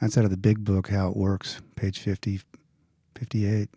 That's 0.00 0.16
out 0.16 0.24
of 0.24 0.30
the 0.30 0.38
big 0.38 0.64
book, 0.64 0.88
How 0.88 1.10
It 1.10 1.16
Works, 1.16 1.60
page 1.74 1.98
50, 1.98 2.40
58. 3.14 3.68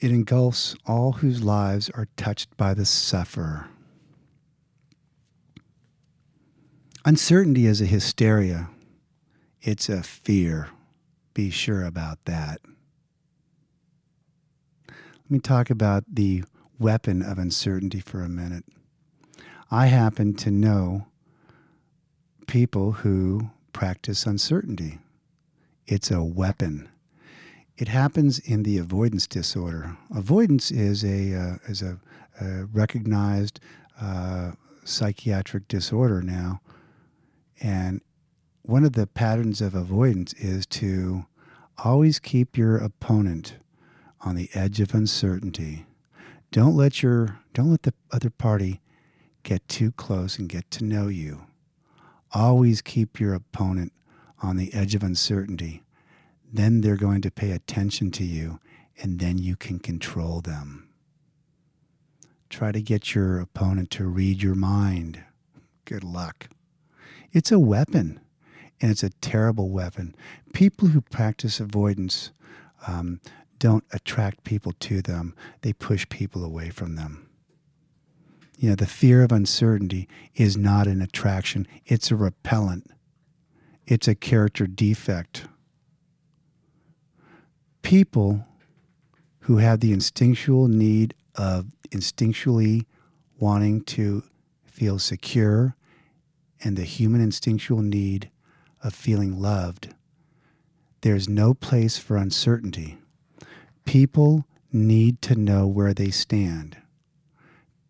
It 0.00 0.10
engulfs 0.10 0.74
all 0.84 1.12
whose 1.12 1.44
lives 1.44 1.90
are 1.90 2.08
touched 2.16 2.56
by 2.56 2.74
the 2.74 2.84
sufferer. 2.84 3.68
Uncertainty 7.04 7.66
is 7.66 7.80
a 7.80 7.86
hysteria. 7.86 8.68
It's 9.62 9.88
a 9.88 10.02
fear. 10.02 10.70
Be 11.34 11.50
sure 11.50 11.84
about 11.84 12.24
that. 12.24 12.60
Me 15.34 15.40
talk 15.40 15.68
about 15.68 16.04
the 16.08 16.44
weapon 16.78 17.20
of 17.20 17.40
uncertainty 17.40 17.98
for 17.98 18.22
a 18.22 18.28
minute. 18.28 18.62
I 19.68 19.86
happen 19.86 20.34
to 20.34 20.50
know 20.52 21.08
people 22.46 22.92
who 22.92 23.50
practice 23.72 24.26
uncertainty. 24.26 25.00
It's 25.88 26.12
a 26.12 26.22
weapon. 26.22 26.88
It 27.76 27.88
happens 27.88 28.38
in 28.38 28.62
the 28.62 28.78
avoidance 28.78 29.26
disorder. 29.26 29.96
Avoidance 30.14 30.70
is 30.70 31.04
a 31.04 31.34
uh, 31.34 31.56
is 31.66 31.82
a, 31.82 31.98
a 32.40 32.66
recognized 32.66 33.58
uh, 34.00 34.52
psychiatric 34.84 35.66
disorder 35.66 36.22
now, 36.22 36.60
and 37.60 38.02
one 38.62 38.84
of 38.84 38.92
the 38.92 39.08
patterns 39.08 39.60
of 39.60 39.74
avoidance 39.74 40.32
is 40.34 40.64
to 40.66 41.26
always 41.82 42.20
keep 42.20 42.56
your 42.56 42.76
opponent 42.76 43.56
on 44.24 44.34
the 44.34 44.50
edge 44.54 44.80
of 44.80 44.94
uncertainty. 44.94 45.86
Don't 46.50 46.76
let 46.76 47.02
your 47.02 47.40
don't 47.52 47.70
let 47.70 47.82
the 47.82 47.94
other 48.10 48.30
party 48.30 48.80
get 49.42 49.68
too 49.68 49.92
close 49.92 50.38
and 50.38 50.48
get 50.48 50.70
to 50.72 50.84
know 50.84 51.08
you. 51.08 51.46
Always 52.32 52.80
keep 52.82 53.20
your 53.20 53.34
opponent 53.34 53.92
on 54.42 54.56
the 54.56 54.72
edge 54.74 54.94
of 54.94 55.02
uncertainty. 55.02 55.82
Then 56.52 56.80
they're 56.80 56.96
going 56.96 57.20
to 57.22 57.30
pay 57.30 57.50
attention 57.50 58.10
to 58.12 58.24
you 58.24 58.60
and 59.00 59.18
then 59.18 59.38
you 59.38 59.56
can 59.56 59.78
control 59.78 60.40
them. 60.40 60.88
Try 62.48 62.72
to 62.72 62.82
get 62.82 63.14
your 63.14 63.40
opponent 63.40 63.90
to 63.92 64.06
read 64.06 64.42
your 64.42 64.54
mind. 64.54 65.24
Good 65.84 66.04
luck. 66.04 66.48
It's 67.32 67.50
a 67.50 67.58
weapon, 67.58 68.20
and 68.80 68.92
it's 68.92 69.02
a 69.02 69.10
terrible 69.10 69.70
weapon. 69.70 70.14
People 70.52 70.88
who 70.88 71.00
practice 71.00 71.58
avoidance 71.58 72.30
um, 72.86 73.20
don't 73.64 73.84
attract 73.94 74.44
people 74.44 74.72
to 74.78 75.00
them, 75.00 75.34
they 75.62 75.72
push 75.72 76.06
people 76.10 76.44
away 76.44 76.68
from 76.68 76.96
them. 76.96 77.26
You 78.58 78.68
know, 78.68 78.74
the 78.74 78.84
fear 78.84 79.22
of 79.22 79.32
uncertainty 79.32 80.06
is 80.34 80.54
not 80.54 80.86
an 80.86 81.00
attraction, 81.00 81.66
it's 81.86 82.10
a 82.10 82.14
repellent, 82.14 82.90
it's 83.86 84.06
a 84.06 84.14
character 84.14 84.66
defect. 84.66 85.46
People 87.80 88.44
who 89.40 89.56
have 89.56 89.80
the 89.80 89.94
instinctual 89.94 90.68
need 90.68 91.14
of 91.34 91.68
instinctually 91.88 92.84
wanting 93.38 93.80
to 93.84 94.24
feel 94.66 94.98
secure 94.98 95.74
and 96.62 96.76
the 96.76 96.84
human 96.84 97.22
instinctual 97.22 97.80
need 97.80 98.28
of 98.82 98.94
feeling 98.94 99.40
loved, 99.40 99.94
there's 101.00 101.30
no 101.30 101.54
place 101.54 101.96
for 101.96 102.18
uncertainty. 102.18 102.98
People 103.84 104.46
need 104.72 105.22
to 105.22 105.34
know 105.34 105.66
where 105.66 105.94
they 105.94 106.10
stand. 106.10 106.76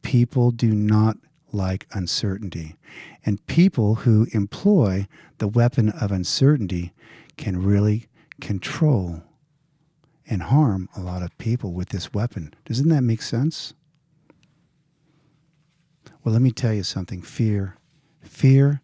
People 0.03 0.51
do 0.51 0.75
not 0.75 1.17
like 1.53 1.87
uncertainty. 1.93 2.77
And 3.25 3.45
people 3.47 3.97
who 3.97 4.27
employ 4.33 5.07
the 5.39 5.49
weapon 5.49 5.89
of 5.91 6.13
uncertainty 6.13 6.93
can 7.37 7.63
really 7.63 8.07
control 8.41 9.23
and 10.29 10.43
harm 10.45 10.89
a 10.97 11.01
lot 11.01 11.23
of 11.23 11.37
people 11.39 11.73
with 11.73 11.91
this 11.91 12.13
weapon. 12.13 12.55
Doesn't 12.65 12.89
that 12.89 13.03
make 13.03 13.23
sense? 13.23 13.75
Well, 16.23 16.33
let 16.33 16.43
me 16.43 16.51
tell 16.51 16.73
you 16.73 16.83
something 16.83 17.23
fear. 17.23 17.77
Fear 18.23 18.81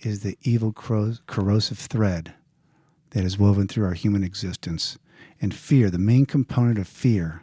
is 0.00 0.20
the 0.20 0.38
evil 0.42 0.72
corrosive 0.72 1.78
thread 1.78 2.34
that 3.10 3.24
is 3.24 3.38
woven 3.38 3.68
through 3.68 3.84
our 3.84 3.94
human 3.94 4.24
existence. 4.24 4.98
And 5.40 5.54
fear, 5.54 5.90
the 5.90 5.98
main 5.98 6.26
component 6.26 6.78
of 6.78 6.86
fear, 6.86 7.42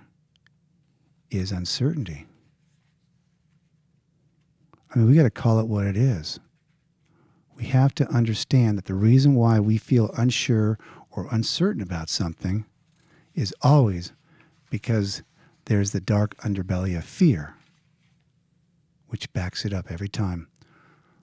is 1.30 1.52
uncertainty. 1.52 2.26
I 4.94 5.00
mean, 5.00 5.10
we 5.10 5.16
got 5.16 5.24
to 5.24 5.30
call 5.30 5.60
it 5.60 5.68
what 5.68 5.86
it 5.86 5.98
is. 5.98 6.40
We 7.56 7.66
have 7.66 7.94
to 7.96 8.08
understand 8.10 8.78
that 8.78 8.86
the 8.86 8.94
reason 8.94 9.36
why 9.36 9.60
we 9.60 9.78
feel 9.78 10.12
unsure 10.18 10.78
or 11.12 11.28
uncertain 11.32 11.82
about 11.82 12.10
something 12.10 12.66
is 13.34 13.54
always 13.62 14.14
because 14.70 15.24
there's 15.66 15.92
the 15.92 16.00
dark 16.00 16.38
underbelly 16.38 16.98
of 16.98 17.04
fear, 17.04 17.56
which 19.08 19.32
backs 19.34 19.66
it 19.66 19.74
up 19.74 19.92
every 19.92 20.08
time. 20.08 20.48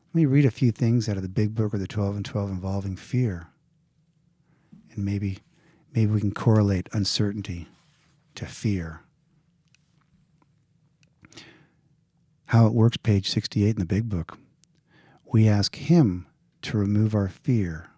Let 0.08 0.14
me 0.14 0.26
read 0.26 0.44
a 0.44 0.50
few 0.50 0.70
things 0.70 1.08
out 1.08 1.16
of 1.16 1.22
the 1.22 1.28
big 1.28 1.54
book 1.54 1.72
of 1.72 1.80
the 1.80 1.86
12 1.86 2.16
and 2.16 2.24
12 2.24 2.50
involving 2.50 2.96
fear. 2.96 3.48
And 4.94 5.04
maybe, 5.04 5.38
maybe 5.94 6.12
we 6.12 6.20
can 6.20 6.32
correlate 6.32 6.88
uncertainty 6.92 7.68
to 8.34 8.46
fear. 8.46 9.00
How 12.46 12.66
it 12.66 12.74
works, 12.74 12.96
page 12.96 13.30
68 13.30 13.70
in 13.70 13.76
the 13.76 13.86
big 13.86 14.08
book. 14.08 14.38
We 15.24 15.48
ask 15.48 15.76
Him 15.76 16.26
to 16.62 16.78
remove 16.78 17.14
our 17.14 17.28
fear 17.28 17.90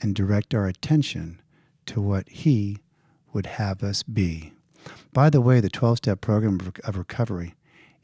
and 0.00 0.14
direct 0.14 0.54
our 0.54 0.66
attention 0.66 1.40
to 1.86 2.00
what 2.00 2.28
He 2.28 2.78
would 3.32 3.46
have 3.46 3.82
us 3.82 4.02
be. 4.02 4.52
By 5.12 5.30
the 5.30 5.40
way, 5.40 5.60
the 5.60 5.70
12 5.70 5.98
step 5.98 6.20
program 6.20 6.58
of 6.84 6.96
recovery 6.96 7.54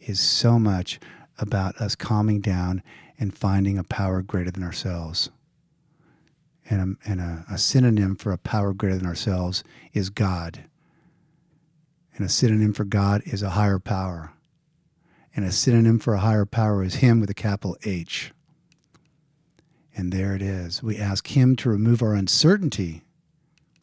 is 0.00 0.20
so 0.20 0.58
much 0.58 1.00
about 1.38 1.76
us 1.76 1.94
calming 1.94 2.40
down 2.40 2.82
and 3.18 3.36
finding 3.36 3.78
a 3.78 3.84
power 3.84 4.22
greater 4.22 4.50
than 4.50 4.62
ourselves. 4.62 5.30
And, 6.70 6.98
a, 7.06 7.10
and 7.10 7.20
a, 7.20 7.44
a 7.50 7.58
synonym 7.58 8.14
for 8.16 8.30
a 8.30 8.38
power 8.38 8.74
greater 8.74 8.98
than 8.98 9.06
ourselves 9.06 9.64
is 9.94 10.10
God. 10.10 10.64
And 12.14 12.26
a 12.26 12.28
synonym 12.28 12.72
for 12.72 12.84
God 12.84 13.22
is 13.24 13.42
a 13.42 13.50
higher 13.50 13.78
power. 13.78 14.32
And 15.34 15.44
a 15.44 15.52
synonym 15.52 15.98
for 15.98 16.14
a 16.14 16.18
higher 16.18 16.44
power 16.44 16.82
is 16.82 16.96
Him 16.96 17.20
with 17.20 17.30
a 17.30 17.34
capital 17.34 17.76
H. 17.84 18.32
And 19.96 20.12
there 20.12 20.34
it 20.34 20.42
is. 20.42 20.82
We 20.82 20.98
ask 20.98 21.28
Him 21.28 21.56
to 21.56 21.70
remove 21.70 22.02
our 22.02 22.14
uncertainty 22.14 23.02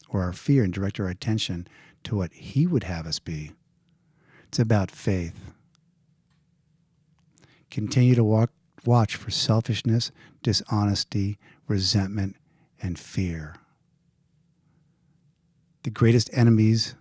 or 0.08 0.22
our 0.22 0.32
fear 0.32 0.62
and 0.62 0.72
direct 0.72 1.00
our 1.00 1.08
attention 1.08 1.66
to 2.04 2.16
what 2.16 2.32
He 2.32 2.66
would 2.66 2.84
have 2.84 3.06
us 3.06 3.18
be. 3.18 3.52
It's 4.48 4.58
about 4.58 4.90
faith. 4.90 5.52
Continue 7.70 8.14
to 8.14 8.24
walk, 8.24 8.50
watch 8.84 9.16
for 9.16 9.30
selfishness, 9.30 10.12
dishonesty, 10.42 11.38
resentment, 11.66 12.36
and 12.86 12.98
fear. 12.98 13.56
The 15.82 15.90
greatest 15.90 16.30
enemies 16.32 16.94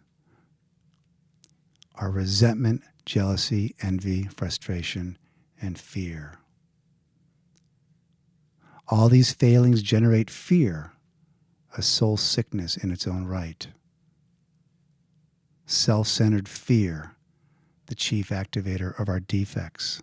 are 1.93 2.09
resentment, 2.09 2.81
jealousy, 3.05 3.75
envy, 3.81 4.23
frustration, 4.23 5.17
and 5.61 5.77
fear. 5.77 6.39
All 8.87 9.09
these 9.09 9.31
failings 9.31 9.81
generate 9.81 10.29
fear 10.29 10.91
a 11.77 11.81
soul 11.81 12.15
sickness 12.15 12.77
in 12.77 12.89
its 12.89 13.05
own 13.05 13.25
right. 13.25 13.67
Self 15.65 16.07
centered 16.07 16.47
fear, 16.47 17.15
the 17.87 17.95
chief 17.95 18.29
activator 18.29 18.97
of 18.99 19.09
our 19.09 19.19
defects. 19.19 20.01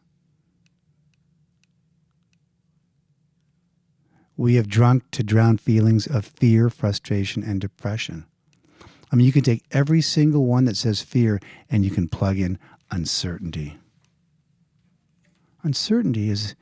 We 4.42 4.56
have 4.56 4.66
drunk 4.66 5.08
to 5.12 5.22
drown 5.22 5.58
feelings 5.58 6.08
of 6.08 6.24
fear, 6.24 6.68
frustration, 6.68 7.44
and 7.44 7.60
depression. 7.60 8.26
I 9.12 9.14
mean, 9.14 9.24
you 9.24 9.30
can 9.30 9.44
take 9.44 9.62
every 9.70 10.00
single 10.00 10.46
one 10.46 10.64
that 10.64 10.76
says 10.76 11.00
fear 11.00 11.38
and 11.70 11.84
you 11.84 11.92
can 11.92 12.08
plug 12.08 12.38
in 12.38 12.58
uncertainty. 12.90 13.78
Uncertainty 15.62 16.28
is, 16.28 16.56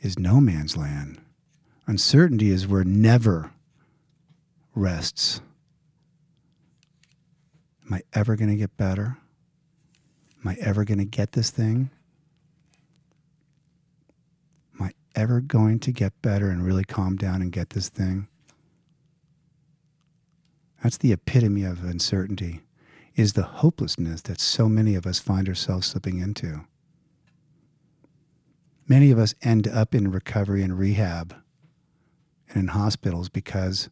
is 0.00 0.20
no 0.20 0.40
man's 0.40 0.76
land. 0.76 1.20
Uncertainty 1.88 2.50
is 2.50 2.68
where 2.68 2.84
never 2.84 3.50
rests. 4.76 5.40
Am 7.88 7.94
I 7.94 8.02
ever 8.12 8.36
going 8.36 8.50
to 8.50 8.56
get 8.56 8.76
better? 8.76 9.18
Am 10.44 10.48
I 10.48 10.56
ever 10.60 10.84
going 10.84 10.98
to 10.98 11.04
get 11.04 11.32
this 11.32 11.50
thing? 11.50 11.90
Am 14.78 14.86
I 14.86 14.92
ever 15.14 15.40
going 15.40 15.78
to 15.80 15.92
get 15.92 16.20
better 16.22 16.50
and 16.50 16.64
really 16.64 16.84
calm 16.84 17.16
down 17.16 17.42
and 17.42 17.52
get 17.52 17.70
this 17.70 17.88
thing? 17.88 18.28
That's 20.82 20.96
the 20.96 21.12
epitome 21.12 21.64
of 21.64 21.84
uncertainty, 21.84 22.60
is 23.14 23.34
the 23.34 23.42
hopelessness 23.42 24.22
that 24.22 24.40
so 24.40 24.68
many 24.68 24.94
of 24.94 25.06
us 25.06 25.18
find 25.18 25.48
ourselves 25.48 25.88
slipping 25.88 26.18
into. 26.18 26.64
Many 28.88 29.10
of 29.10 29.18
us 29.18 29.34
end 29.42 29.68
up 29.68 29.94
in 29.94 30.10
recovery 30.10 30.62
and 30.62 30.78
rehab 30.78 31.36
and 32.48 32.56
in 32.56 32.68
hospitals 32.68 33.28
because 33.28 33.88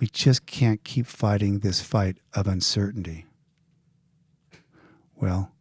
we 0.00 0.06
just 0.06 0.46
can't 0.46 0.82
keep 0.82 1.06
fighting 1.06 1.58
this 1.58 1.80
fight 1.80 2.16
of 2.34 2.46
uncertainty. 2.46 3.26
Well, 5.14 5.52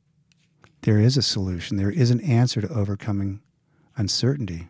there 0.82 1.00
is 1.00 1.18
a 1.18 1.22
solution. 1.22 1.78
There 1.78 1.92
is 1.92 2.12
an 2.12 2.22
answer 2.22 2.62
to 2.62 2.70
overcoming 2.70 3.42
uncertainty. 3.98 4.68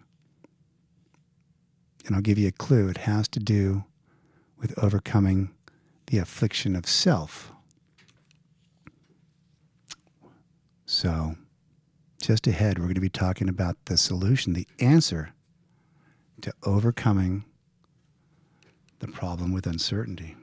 And 2.05 2.15
I'll 2.15 2.21
give 2.21 2.37
you 2.37 2.47
a 2.47 2.51
clue. 2.51 2.87
It 2.87 2.99
has 2.99 3.27
to 3.29 3.39
do 3.39 3.83
with 4.59 4.77
overcoming 4.81 5.51
the 6.07 6.17
affliction 6.17 6.75
of 6.75 6.87
self. 6.87 7.51
So, 10.85 11.35
just 12.21 12.47
ahead, 12.47 12.79
we're 12.79 12.85
going 12.85 12.95
to 12.95 13.01
be 13.01 13.09
talking 13.09 13.49
about 13.49 13.75
the 13.85 13.97
solution, 13.97 14.53
the 14.53 14.67
answer 14.79 15.33
to 16.41 16.53
overcoming 16.63 17.43
the 18.99 19.07
problem 19.07 19.51
with 19.51 19.67
uncertainty. 19.67 20.35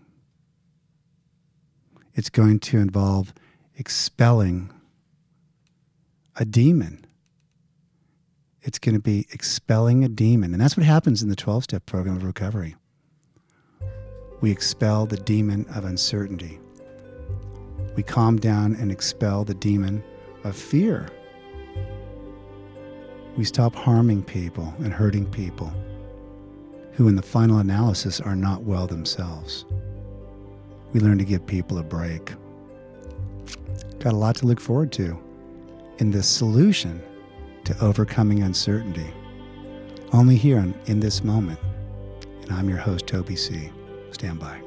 It's 2.14 2.30
going 2.30 2.60
to 2.60 2.78
involve 2.78 3.32
expelling 3.76 4.70
a 6.36 6.44
demon. 6.44 7.06
It's 8.64 8.78
going 8.78 8.94
to 8.94 9.00
be 9.00 9.26
expelling 9.30 10.04
a 10.04 10.08
demon. 10.08 10.52
And 10.52 10.60
that's 10.60 10.76
what 10.76 10.86
happens 10.86 11.22
in 11.22 11.28
the 11.28 11.36
12 11.36 11.64
step 11.64 11.84
program 11.84 12.16
of 12.16 12.24
recovery. 12.24 12.76
We 14.40 14.50
expel 14.50 15.04
the 15.04 15.18
demon 15.18 15.66
of 15.74 15.84
uncertainty. 15.84 16.58
We 17.94 18.02
calm 18.02 18.38
down 18.38 18.74
and 18.74 18.90
expel 18.90 19.44
the 19.44 19.54
demon 19.54 20.02
of 20.44 20.56
fear. 20.56 21.08
We 23.36 23.44
stop 23.44 23.74
harming 23.74 24.24
people 24.24 24.72
and 24.78 24.92
hurting 24.92 25.26
people 25.30 25.72
who, 26.92 27.08
in 27.08 27.16
the 27.16 27.22
final 27.22 27.58
analysis, 27.58 28.20
are 28.20 28.36
not 28.36 28.62
well 28.62 28.86
themselves. 28.86 29.66
We 30.92 31.00
learn 31.00 31.18
to 31.18 31.24
give 31.24 31.46
people 31.46 31.78
a 31.78 31.82
break. 31.82 32.32
Got 33.98 34.14
a 34.14 34.16
lot 34.16 34.36
to 34.36 34.46
look 34.46 34.60
forward 34.60 34.90
to 34.92 35.18
in 35.98 36.12
this 36.12 36.28
solution 36.28 37.02
to 37.64 37.84
overcoming 37.84 38.42
uncertainty. 38.42 39.10
Only 40.12 40.36
here 40.36 40.58
in, 40.86 41.00
this 41.00 41.24
moment. 41.24 41.58
And 42.42 42.52
I'm 42.52 42.68
your 42.68 42.78
host, 42.78 43.06
Toby 43.06 43.36
C. 43.36 43.70
Stand 44.12 44.38
by. 44.38 44.63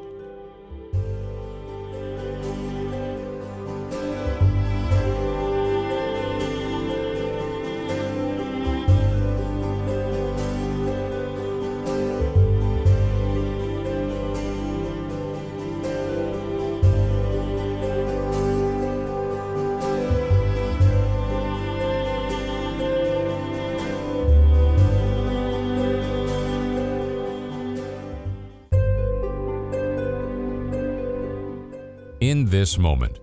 In 32.30 32.46
this 32.46 32.78
moment, 32.78 33.20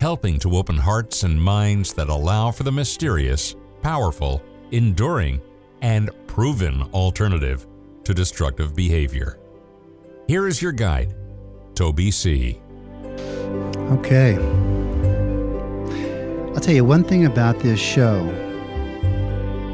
helping 0.00 0.38
to 0.40 0.56
open 0.56 0.76
hearts 0.76 1.22
and 1.22 1.40
minds 1.40 1.92
that 1.92 2.08
allow 2.08 2.50
for 2.50 2.64
the 2.64 2.72
mysterious, 2.72 3.54
powerful, 3.82 4.42
enduring, 4.72 5.40
and 5.80 6.10
proven 6.26 6.82
alternative 6.92 7.66
to 8.02 8.12
destructive 8.12 8.74
behavior. 8.74 9.38
Here 10.26 10.48
is 10.48 10.60
your 10.60 10.72
guide, 10.72 11.14
Toby 11.74 12.10
C. 12.10 12.60
Okay. 13.92 14.34
I'll 16.52 16.60
tell 16.60 16.74
you 16.74 16.84
one 16.84 17.04
thing 17.04 17.26
about 17.26 17.60
this 17.60 17.78
show 17.78 18.28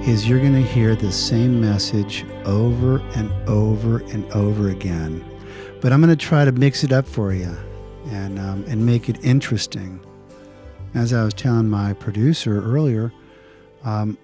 is 0.07 0.29
you're 0.29 0.41
going 0.41 0.53
to 0.53 0.61
hear 0.61 0.95
the 0.95 1.11
same 1.11 1.59
message 1.59 2.27
over 2.45 2.99
and 3.15 3.33
over 3.49 4.01
and 4.13 4.31
over 4.33 4.69
again. 4.69 5.25
But 5.81 5.93
I'm 5.93 6.03
going 6.03 6.15
to 6.15 6.17
try 6.17 6.45
to 6.45 6.53
mix 6.53 6.85
it 6.85 6.93
up 6.93 7.07
for 7.07 7.33
you 7.33 7.57
and 8.07 8.39
um, 8.39 8.65
and 8.69 8.85
make 8.85 9.09
it 9.09 9.23
interesting. 9.25 10.01
As 10.95 11.13
I 11.13 11.25
was 11.25 11.35
telling 11.35 11.69
my 11.69 11.93
producer 11.93 12.63
earlier, 12.63 13.13
um, 13.85 14.17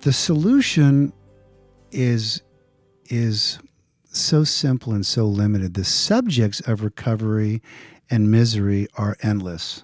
the 0.00 0.12
solution 0.12 1.12
is 1.90 2.42
is 3.06 3.58
so 4.04 4.44
simple 4.44 4.92
and 4.92 5.04
so 5.04 5.26
limited. 5.26 5.74
The 5.74 5.84
subjects 5.84 6.60
of 6.60 6.82
recovery 6.82 7.62
and 8.10 8.30
misery 8.30 8.88
are 8.96 9.16
endless. 9.22 9.82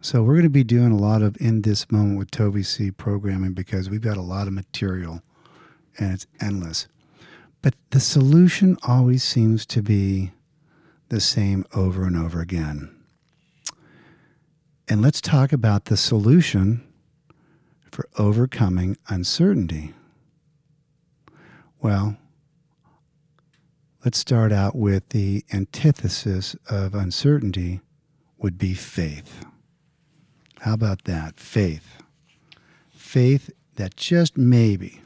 So 0.00 0.22
we're 0.22 0.34
going 0.34 0.44
to 0.44 0.50
be 0.50 0.64
doing 0.64 0.92
a 0.92 0.96
lot 0.96 1.20
of 1.20 1.36
in 1.40 1.62
this 1.62 1.90
moment 1.90 2.18
with 2.18 2.30
Toby 2.30 2.62
C 2.62 2.90
programming 2.90 3.52
because 3.52 3.90
we've 3.90 4.00
got 4.00 4.16
a 4.16 4.22
lot 4.22 4.46
of 4.46 4.54
material 4.54 5.20
and 5.98 6.14
it's 6.14 6.26
endless. 6.40 6.88
But 7.60 7.74
the 7.90 8.00
solution 8.00 8.78
always 8.82 9.22
seems 9.22 9.66
to 9.66 9.82
be 9.82 10.32
the 11.10 11.20
same 11.20 11.64
over 11.74 12.04
and 12.04 12.16
over 12.16 12.40
again. 12.40 12.90
And 14.88 15.02
let's 15.02 15.20
talk 15.20 15.52
about 15.52 15.84
the 15.84 15.96
solution 15.96 16.84
for 17.90 18.08
overcoming 18.18 18.96
uncertainty. 19.08 19.92
Well, 21.82 22.16
let's 24.04 24.18
start 24.18 24.52
out 24.52 24.74
with 24.74 25.08
the 25.10 25.44
antithesis 25.52 26.56
of 26.68 26.94
uncertainty 26.94 27.80
would 28.38 28.58
be 28.58 28.74
faith. 28.74 29.44
How 30.60 30.74
about 30.74 31.04
that? 31.04 31.38
Faith. 31.38 32.02
Faith 32.90 33.50
that 33.76 33.96
just 33.96 34.36
maybe, 34.36 35.02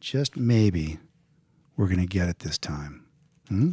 just 0.00 0.36
maybe, 0.36 0.98
we're 1.76 1.86
going 1.86 2.00
to 2.00 2.06
get 2.06 2.28
it 2.28 2.40
this 2.40 2.58
time. 2.58 3.06
Hmm? 3.48 3.72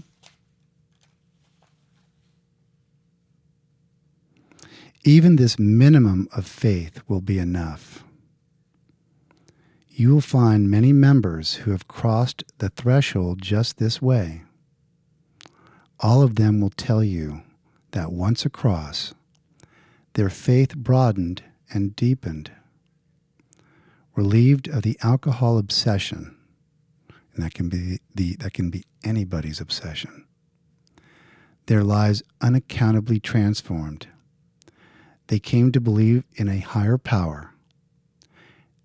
Even 5.04 5.36
this 5.36 5.58
minimum 5.58 6.28
of 6.36 6.46
faith 6.46 7.02
will 7.08 7.22
be 7.22 7.40
enough. 7.40 8.04
You 9.90 10.14
will 10.14 10.22
find 10.22 10.70
many 10.70 10.94
members 10.94 11.56
who 11.56 11.72
have 11.72 11.88
crossed 11.88 12.44
the 12.60 12.70
threshold 12.70 13.42
just 13.42 13.78
this 13.78 14.00
way. 14.00 14.44
All 16.00 16.22
of 16.22 16.36
them 16.36 16.62
will 16.62 16.70
tell 16.70 17.04
you 17.04 17.42
that 17.92 18.12
once 18.12 18.46
across, 18.46 19.16
their 20.14 20.30
faith 20.30 20.76
broadened 20.76 21.44
and 21.74 21.96
deepened, 21.96 22.52
relieved 24.16 24.68
of 24.68 24.84
the 24.84 24.98
alcohol 25.02 25.58
obsession, 25.58 26.36
and 27.34 27.44
that 27.44 27.56
can 27.56 27.70
be 27.70 28.00
the 28.14 28.36
that 28.38 28.54
can 28.54 28.70
be 28.70 28.84
anybody's 29.04 29.60
obsession. 29.60 30.26
Their 31.66 31.84
lives 31.84 32.22
unaccountably 32.40 33.20
transformed 33.20 34.08
they 35.32 35.40
came 35.40 35.72
to 35.72 35.80
believe 35.80 36.26
in 36.36 36.50
a 36.50 36.60
higher 36.60 36.98
power, 36.98 37.54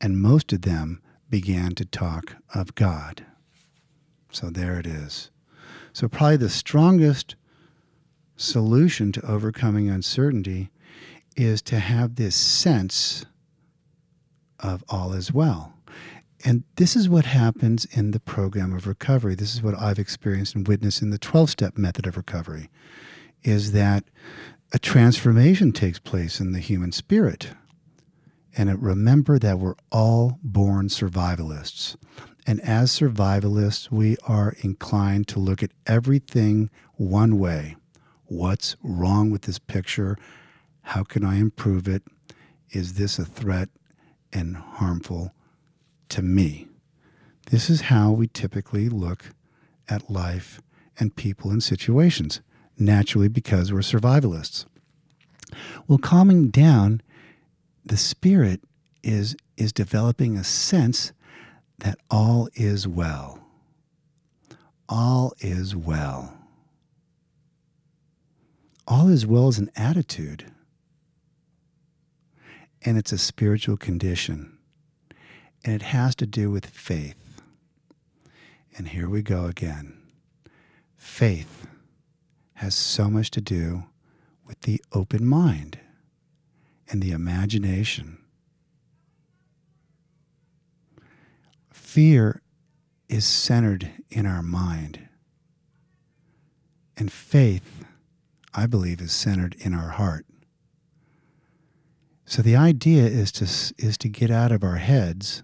and 0.00 0.22
most 0.22 0.52
of 0.52 0.62
them 0.62 1.02
began 1.28 1.74
to 1.74 1.84
talk 1.84 2.36
of 2.54 2.76
God. 2.76 3.26
So 4.30 4.50
there 4.50 4.78
it 4.78 4.86
is. 4.86 5.32
So, 5.92 6.06
probably 6.06 6.36
the 6.36 6.48
strongest 6.48 7.34
solution 8.36 9.10
to 9.10 9.26
overcoming 9.28 9.88
uncertainty 9.88 10.70
is 11.36 11.62
to 11.62 11.80
have 11.80 12.14
this 12.14 12.36
sense 12.36 13.26
of 14.60 14.84
all 14.88 15.14
is 15.14 15.32
well. 15.32 15.72
And 16.44 16.62
this 16.76 16.94
is 16.94 17.08
what 17.08 17.24
happens 17.24 17.86
in 17.86 18.12
the 18.12 18.20
program 18.20 18.72
of 18.72 18.86
recovery. 18.86 19.34
This 19.34 19.52
is 19.52 19.64
what 19.64 19.76
I've 19.76 19.98
experienced 19.98 20.54
and 20.54 20.68
witnessed 20.68 21.02
in 21.02 21.10
the 21.10 21.18
12 21.18 21.50
step 21.50 21.76
method 21.76 22.06
of 22.06 22.16
recovery 22.16 22.70
is 23.42 23.72
that 23.72 24.04
a 24.72 24.78
transformation 24.78 25.72
takes 25.72 25.98
place 25.98 26.40
in 26.40 26.52
the 26.52 26.58
human 26.58 26.92
spirit. 26.92 27.50
And 28.56 28.82
remember 28.82 29.38
that 29.38 29.58
we're 29.58 29.76
all 29.92 30.38
born 30.42 30.88
survivalists. 30.88 31.96
And 32.46 32.60
as 32.60 32.90
survivalists, 32.90 33.90
we 33.90 34.16
are 34.26 34.54
inclined 34.60 35.28
to 35.28 35.38
look 35.38 35.62
at 35.62 35.72
everything 35.86 36.70
one 36.94 37.38
way. 37.38 37.76
What's 38.26 38.76
wrong 38.82 39.30
with 39.30 39.42
this 39.42 39.58
picture? 39.58 40.16
How 40.82 41.04
can 41.04 41.24
I 41.24 41.36
improve 41.36 41.86
it? 41.86 42.02
Is 42.70 42.94
this 42.94 43.18
a 43.18 43.24
threat 43.24 43.68
and 44.32 44.56
harmful 44.56 45.32
to 46.08 46.22
me? 46.22 46.66
This 47.50 47.70
is 47.70 47.82
how 47.82 48.10
we 48.10 48.26
typically 48.26 48.88
look 48.88 49.26
at 49.88 50.10
life 50.10 50.60
and 50.98 51.14
people 51.14 51.50
and 51.50 51.62
situations 51.62 52.40
naturally 52.78 53.28
because 53.28 53.72
we're 53.72 53.80
survivalists. 53.80 54.66
Well, 55.86 55.98
calming 55.98 56.48
down, 56.48 57.02
the 57.84 57.96
spirit 57.96 58.60
is 59.02 59.36
is 59.56 59.72
developing 59.72 60.36
a 60.36 60.44
sense 60.44 61.12
that 61.78 61.98
all 62.10 62.48
is 62.54 62.86
well. 62.86 63.40
All 64.88 65.32
is 65.40 65.74
well. 65.74 66.36
All 68.86 69.08
is 69.08 69.26
well 69.26 69.48
is 69.48 69.58
an 69.58 69.70
attitude. 69.74 70.52
And 72.82 72.98
it's 72.98 73.12
a 73.12 73.18
spiritual 73.18 73.76
condition. 73.76 74.58
And 75.64 75.74
it 75.74 75.82
has 75.82 76.14
to 76.16 76.26
do 76.26 76.50
with 76.50 76.66
faith. 76.66 77.40
And 78.76 78.88
here 78.88 79.08
we 79.08 79.22
go 79.22 79.46
again. 79.46 79.96
Faith 80.96 81.66
has 82.56 82.74
so 82.74 83.10
much 83.10 83.30
to 83.30 83.40
do 83.40 83.84
with 84.46 84.60
the 84.62 84.82
open 84.92 85.26
mind 85.26 85.78
and 86.88 87.02
the 87.02 87.12
imagination. 87.12 88.18
Fear 91.70 92.40
is 93.08 93.26
centered 93.26 93.90
in 94.10 94.24
our 94.24 94.42
mind, 94.42 95.08
and 96.96 97.12
faith, 97.12 97.84
I 98.54 98.66
believe, 98.66 99.00
is 99.00 99.12
centered 99.12 99.54
in 99.58 99.74
our 99.74 99.90
heart. 99.90 100.24
So 102.24 102.40
the 102.40 102.56
idea 102.56 103.04
is 103.04 103.30
to, 103.32 103.44
is 103.44 103.98
to 103.98 104.08
get 104.08 104.30
out 104.30 104.50
of 104.50 104.64
our 104.64 104.76
heads 104.76 105.42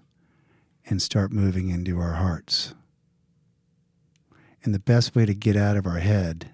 and 0.86 1.00
start 1.00 1.30
moving 1.30 1.68
into 1.68 2.00
our 2.00 2.14
hearts. 2.14 2.74
And 4.64 4.74
the 4.74 4.80
best 4.80 5.14
way 5.14 5.26
to 5.26 5.34
get 5.34 5.56
out 5.56 5.76
of 5.76 5.86
our 5.86 5.98
head 5.98 6.50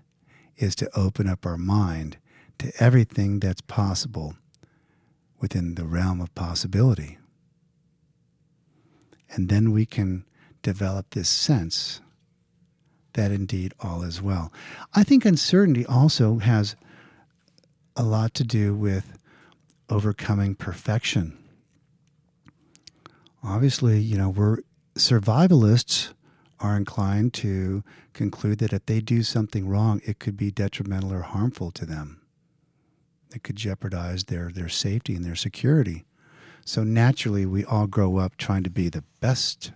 is 0.59 0.75
to 0.77 0.91
open 0.99 1.29
up 1.29 1.47
our 1.47 1.57
mind 1.57 2.19
to 2.59 2.73
everything 2.79 3.41
that's 3.41 3.61
possible 3.61 4.37
within 5.41 5.77
the 5.77 5.85
realm 5.85 6.21
of 6.21 6.35
possibility. 6.35 7.19
And 9.31 9.49
then 9.49 9.73
we 9.73 9.87
can 9.87 10.25
develop 10.63 11.11
this 11.11 11.29
sense 11.29 12.01
that 13.15 13.31
indeed 13.31 13.73
all 13.81 14.03
is 14.03 14.21
well. 14.21 14.53
I 14.95 15.05
think 15.05 15.25
uncertainty 15.25 15.87
also 15.87 16.39
has 16.39 16.77
a 17.97 18.03
lot 18.03 18.35
to 18.35 18.45
do 18.45 18.75
with 18.75 19.19
overcoming 19.91 20.55
perfection. 20.55 21.37
Obviously, 23.43 23.99
you 24.01 24.17
know, 24.17 24.31
we're 24.31 24.59
survivalists 24.95 26.13
are 26.61 26.77
inclined 26.77 27.35
to 27.35 27.83
conclude 28.13 28.59
that 28.59 28.73
if 28.73 28.87
they 28.87 29.01
do 29.01 29.23
something 29.23 29.69
wrong, 29.69 30.01
it 30.05 30.19
could 30.19 30.37
be 30.37 30.51
detrimental 30.51 31.13
or 31.13 31.23
harmful 31.23 31.71
to 31.73 31.87
them. 31.87 32.21
It 33.35 33.43
could 33.43 33.57
jeopardize 33.57 34.25
their, 34.25 34.51
their 34.51 34.69
safety 34.69 35.15
and 35.15 35.25
their 35.25 35.37
security. 35.37 36.05
So 36.65 36.85
naturally, 36.85 37.47
we 37.47 37.65
all 37.65 37.87
grow 37.87 38.19
up 38.19 38.37
trying 38.37 38.65
to 38.65 38.71
be 38.71 38.89
the 38.89 39.05
best 39.21 39.73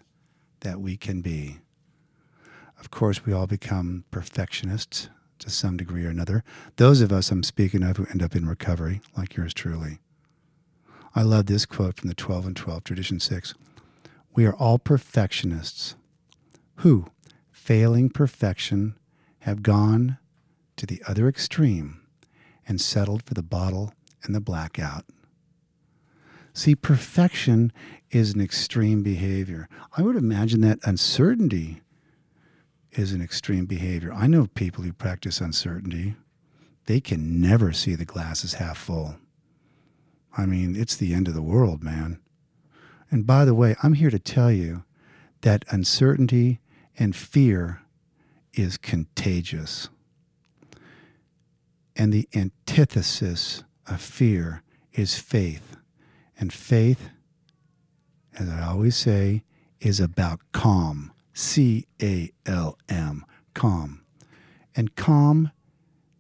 that 0.60 0.80
we 0.80 0.96
can 0.96 1.20
be. 1.20 1.58
Of 2.78 2.90
course, 2.90 3.24
we 3.24 3.32
all 3.32 3.46
become 3.46 4.04
perfectionists 4.10 5.08
to 5.38 5.50
some 5.50 5.76
degree 5.76 6.04
or 6.04 6.10
another. 6.10 6.44
Those 6.76 7.00
of 7.00 7.12
us 7.12 7.30
I'm 7.30 7.42
speaking 7.42 7.82
of 7.82 7.96
who 7.96 8.06
end 8.06 8.22
up 8.22 8.34
in 8.34 8.46
recovery, 8.46 9.00
like 9.16 9.36
yours 9.36 9.54
truly. 9.54 9.98
I 11.14 11.22
love 11.22 11.46
this 11.46 11.66
quote 11.66 11.96
from 11.96 12.08
the 12.08 12.14
12 12.14 12.46
and 12.46 12.56
12, 12.56 12.84
Tradition 12.84 13.20
6. 13.20 13.54
We 14.34 14.46
are 14.46 14.54
all 14.54 14.78
perfectionists 14.78 15.94
who, 16.76 17.06
failing 17.50 18.10
perfection, 18.10 18.96
have 19.40 19.62
gone 19.62 20.18
to 20.76 20.86
the 20.86 21.02
other 21.06 21.28
extreme 21.28 22.00
and 22.66 22.80
settled 22.80 23.22
for 23.22 23.34
the 23.34 23.42
bottle 23.42 23.92
and 24.22 24.34
the 24.34 24.40
blackout. 24.40 25.04
See, 26.54 26.74
perfection 26.74 27.72
is 28.10 28.34
an 28.34 28.40
extreme 28.40 29.02
behavior. 29.02 29.68
I 29.96 30.02
would 30.02 30.16
imagine 30.16 30.60
that 30.62 30.80
uncertainty 30.84 31.80
is 32.92 33.12
an 33.12 33.22
extreme 33.22 33.64
behavior. 33.64 34.12
I 34.12 34.26
know 34.26 34.46
people 34.48 34.84
who 34.84 34.92
practice 34.92 35.40
uncertainty. 35.40 36.14
They 36.86 37.00
can 37.00 37.40
never 37.40 37.72
see 37.72 37.94
the 37.94 38.04
glasses 38.04 38.54
half 38.54 38.76
full. 38.76 39.16
I 40.36 40.46
mean, 40.46 40.76
it's 40.76 40.96
the 40.96 41.14
end 41.14 41.28
of 41.28 41.34
the 41.34 41.42
world, 41.42 41.82
man. 41.82 42.20
And 43.10 43.26
by 43.26 43.44
the 43.44 43.54
way, 43.54 43.76
I'm 43.82 43.94
here 43.94 44.10
to 44.10 44.18
tell 44.18 44.50
you 44.50 44.84
that 45.42 45.64
uncertainty 45.70 46.60
and 46.98 47.14
fear 47.14 47.82
is 48.54 48.76
contagious. 48.76 49.88
And 51.94 52.12
the 52.12 52.28
antithesis 52.34 53.64
of 53.86 54.00
fear 54.00 54.62
is 54.92 55.18
faith. 55.18 55.76
And 56.38 56.52
faith, 56.52 57.10
as 58.38 58.48
I 58.48 58.62
always 58.62 58.96
say, 58.96 59.42
is 59.80 60.00
about 60.00 60.40
calm. 60.52 61.12
C 61.34 61.86
A 62.00 62.30
L 62.46 62.78
M, 62.88 63.24
calm. 63.54 64.04
And 64.74 64.94
calm, 64.96 65.50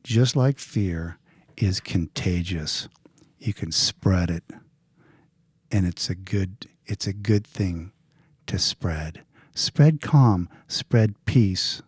just 0.02 0.36
like 0.36 0.58
fear, 0.58 1.18
is 1.56 1.80
contagious. 1.80 2.88
You 3.38 3.52
can 3.54 3.72
spread 3.72 4.30
it. 4.30 4.44
And 5.70 5.86
it's 5.86 6.10
a 6.10 6.14
good 6.14 6.66
it's 6.86 7.06
a 7.06 7.12
good 7.12 7.46
thing 7.46 7.91
to 8.52 8.58
spread. 8.58 9.22
Spread 9.54 10.02
calm, 10.02 10.46
spread 10.68 11.14
peace. 11.24 11.80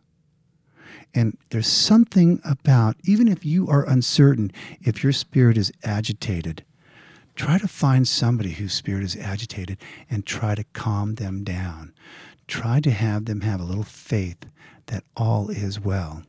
And 1.14 1.36
there's 1.50 1.68
something 1.68 2.40
about, 2.42 2.96
even 3.04 3.28
if 3.28 3.44
you 3.44 3.68
are 3.68 3.86
uncertain, 3.86 4.50
if 4.80 5.04
your 5.04 5.12
spirit 5.12 5.58
is 5.58 5.70
agitated, 5.82 6.64
try 7.36 7.58
to 7.58 7.68
find 7.68 8.08
somebody 8.08 8.52
whose 8.52 8.72
spirit 8.72 9.04
is 9.04 9.14
agitated 9.14 9.76
and 10.08 10.24
try 10.24 10.54
to 10.54 10.64
calm 10.72 11.16
them 11.16 11.44
down. 11.44 11.92
Try 12.48 12.80
to 12.80 12.90
have 12.90 13.26
them 13.26 13.42
have 13.42 13.60
a 13.60 13.64
little 13.64 13.84
faith 13.84 14.46
that 14.86 15.04
all 15.14 15.50
is 15.50 15.78
well. 15.78 16.22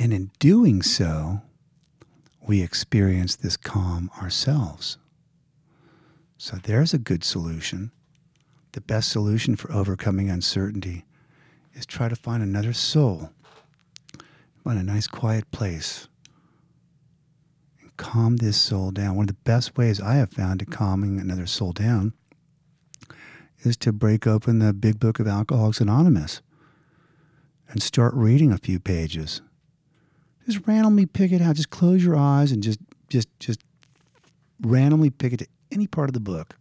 And 0.00 0.12
in 0.12 0.32
doing 0.40 0.82
so, 0.82 1.42
we 2.44 2.60
experience 2.60 3.36
this 3.36 3.56
calm 3.56 4.10
ourselves. 4.20 4.98
So 6.38 6.56
there's 6.56 6.92
a 6.92 6.98
good 6.98 7.22
solution. 7.22 7.92
The 8.74 8.80
best 8.80 9.08
solution 9.10 9.54
for 9.54 9.70
overcoming 9.70 10.28
uncertainty 10.28 11.04
is 11.74 11.86
try 11.86 12.08
to 12.08 12.16
find 12.16 12.42
another 12.42 12.72
soul, 12.72 13.30
find 14.64 14.80
a 14.80 14.82
nice 14.82 15.06
quiet 15.06 15.48
place, 15.52 16.08
and 17.80 17.96
calm 17.96 18.38
this 18.38 18.56
soul 18.56 18.90
down. 18.90 19.14
One 19.14 19.22
of 19.24 19.28
the 19.28 19.42
best 19.44 19.78
ways 19.78 20.00
I 20.00 20.14
have 20.14 20.32
found 20.32 20.58
to 20.58 20.66
calming 20.66 21.20
another 21.20 21.46
soul 21.46 21.70
down 21.70 22.14
is 23.62 23.76
to 23.76 23.92
break 23.92 24.26
open 24.26 24.58
the 24.58 24.72
big 24.72 24.98
book 24.98 25.20
of 25.20 25.28
Alcoholics 25.28 25.80
Anonymous 25.80 26.42
and 27.68 27.80
start 27.80 28.12
reading 28.14 28.50
a 28.50 28.58
few 28.58 28.80
pages. 28.80 29.40
Just 30.46 30.66
randomly 30.66 31.06
pick 31.06 31.30
it 31.30 31.40
out. 31.40 31.54
Just 31.54 31.70
close 31.70 32.04
your 32.04 32.16
eyes 32.16 32.50
and 32.50 32.60
just 32.60 32.80
just 33.08 33.28
just 33.38 33.60
randomly 34.60 35.10
pick 35.10 35.32
it 35.32 35.36
to 35.36 35.46
any 35.70 35.86
part 35.86 36.08
of 36.08 36.12
the 36.12 36.18
book 36.18 36.56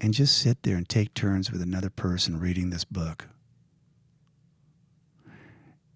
and 0.00 0.14
just 0.14 0.36
sit 0.36 0.62
there 0.62 0.76
and 0.76 0.88
take 0.88 1.14
turns 1.14 1.50
with 1.50 1.62
another 1.62 1.90
person 1.90 2.38
reading 2.38 2.70
this 2.70 2.84
book. 2.84 3.28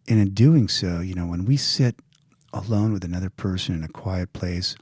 And 0.08 0.18
in 0.18 0.30
doing 0.30 0.68
so, 0.68 1.00
you 1.00 1.14
know, 1.14 1.26
when 1.26 1.44
we 1.44 1.56
sit 1.56 1.96
alone 2.52 2.92
with 2.92 3.04
another 3.04 3.30
person 3.30 3.74
in 3.74 3.84
a 3.84 3.88
quiet 3.88 4.32
place 4.32 4.74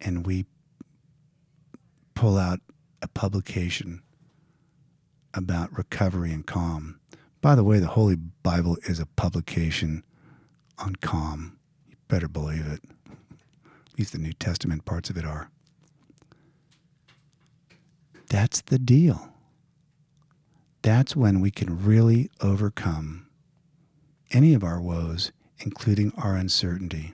and 0.00 0.26
we 0.26 0.46
pull 2.14 2.38
out 2.38 2.60
a 3.00 3.08
publication 3.08 4.02
about 5.34 5.76
recovery 5.76 6.32
and 6.32 6.46
calm. 6.46 7.00
By 7.40 7.54
the 7.54 7.64
way, 7.64 7.78
the 7.78 7.88
Holy 7.88 8.16
Bible 8.16 8.76
is 8.86 9.00
a 9.00 9.06
publication 9.06 10.04
on 10.78 10.96
calm. 10.96 11.58
You 11.88 11.96
better 12.08 12.28
believe 12.28 12.66
it. 12.66 12.80
At 13.10 13.98
least 13.98 14.12
the 14.12 14.18
New 14.18 14.32
Testament 14.32 14.84
parts 14.84 15.10
of 15.10 15.16
it 15.16 15.24
are. 15.24 15.50
That's 18.32 18.62
the 18.62 18.78
deal. 18.78 19.28
That's 20.80 21.14
when 21.14 21.40
we 21.40 21.50
can 21.50 21.84
really 21.84 22.30
overcome 22.40 23.26
any 24.30 24.54
of 24.54 24.64
our 24.64 24.80
woes, 24.80 25.32
including 25.58 26.14
our 26.16 26.34
uncertainty. 26.34 27.12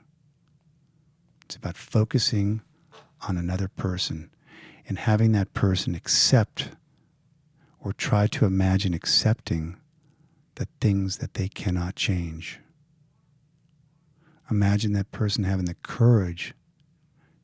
It's 1.45 1.57
about 1.57 1.77
focusing 1.77 2.63
on 3.27 3.37
another 3.37 3.67
person 3.67 4.31
and 4.87 4.97
having 4.97 5.33
that 5.33 5.55
person 5.55 5.97
accept 5.97 6.69
or 7.81 7.93
try 7.93 8.29
to 8.29 8.45
imagine 8.45 8.95
accepting 8.95 9.77
the 10.55 10.69
things 10.81 11.17
that 11.17 11.35
they 11.35 11.49
cannot 11.49 11.97
change. 11.97 12.61
Imagine 14.49 14.93
that 14.93 15.11
person 15.11 15.43
having 15.43 15.65
the 15.65 15.75
courage 15.83 16.55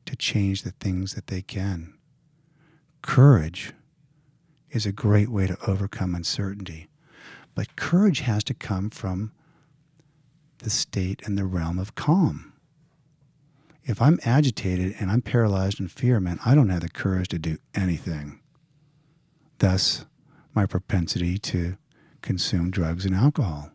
to 0.05 0.15
change 0.15 0.63
the 0.63 0.71
things 0.71 1.13
that 1.15 1.27
they 1.27 1.41
can. 1.41 1.94
Courage 3.05 3.71
is 4.71 4.87
a 4.87 4.91
great 4.91 5.29
way 5.29 5.45
to 5.45 5.57
overcome 5.67 6.15
uncertainty, 6.15 6.87
but 7.53 7.75
courage 7.75 8.21
has 8.21 8.43
to 8.45 8.53
come 8.55 8.89
from 8.89 9.31
the 10.57 10.71
state 10.71 11.21
and 11.23 11.37
the 11.37 11.45
realm 11.45 11.77
of 11.77 11.93
calm. 11.93 12.51
If 13.83 14.01
I'm 14.01 14.19
agitated 14.25 14.95
and 14.99 15.11
I'm 15.11 15.21
paralyzed 15.21 15.79
in 15.79 15.87
fear, 15.87 16.19
man, 16.19 16.39
I 16.43 16.55
don't 16.55 16.69
have 16.69 16.81
the 16.81 16.89
courage 16.89 17.27
to 17.29 17.39
do 17.39 17.59
anything. 17.75 18.41
Thus, 19.59 20.05
my 20.55 20.65
propensity 20.65 21.37
to 21.37 21.77
consume 22.21 22.71
drugs 22.71 23.05
and 23.05 23.15
alcohol, 23.15 23.69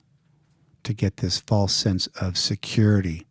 to 0.82 0.92
get 0.92 1.18
this 1.18 1.38
false 1.38 1.72
sense 1.72 2.08
of 2.20 2.36
security, 2.36 3.28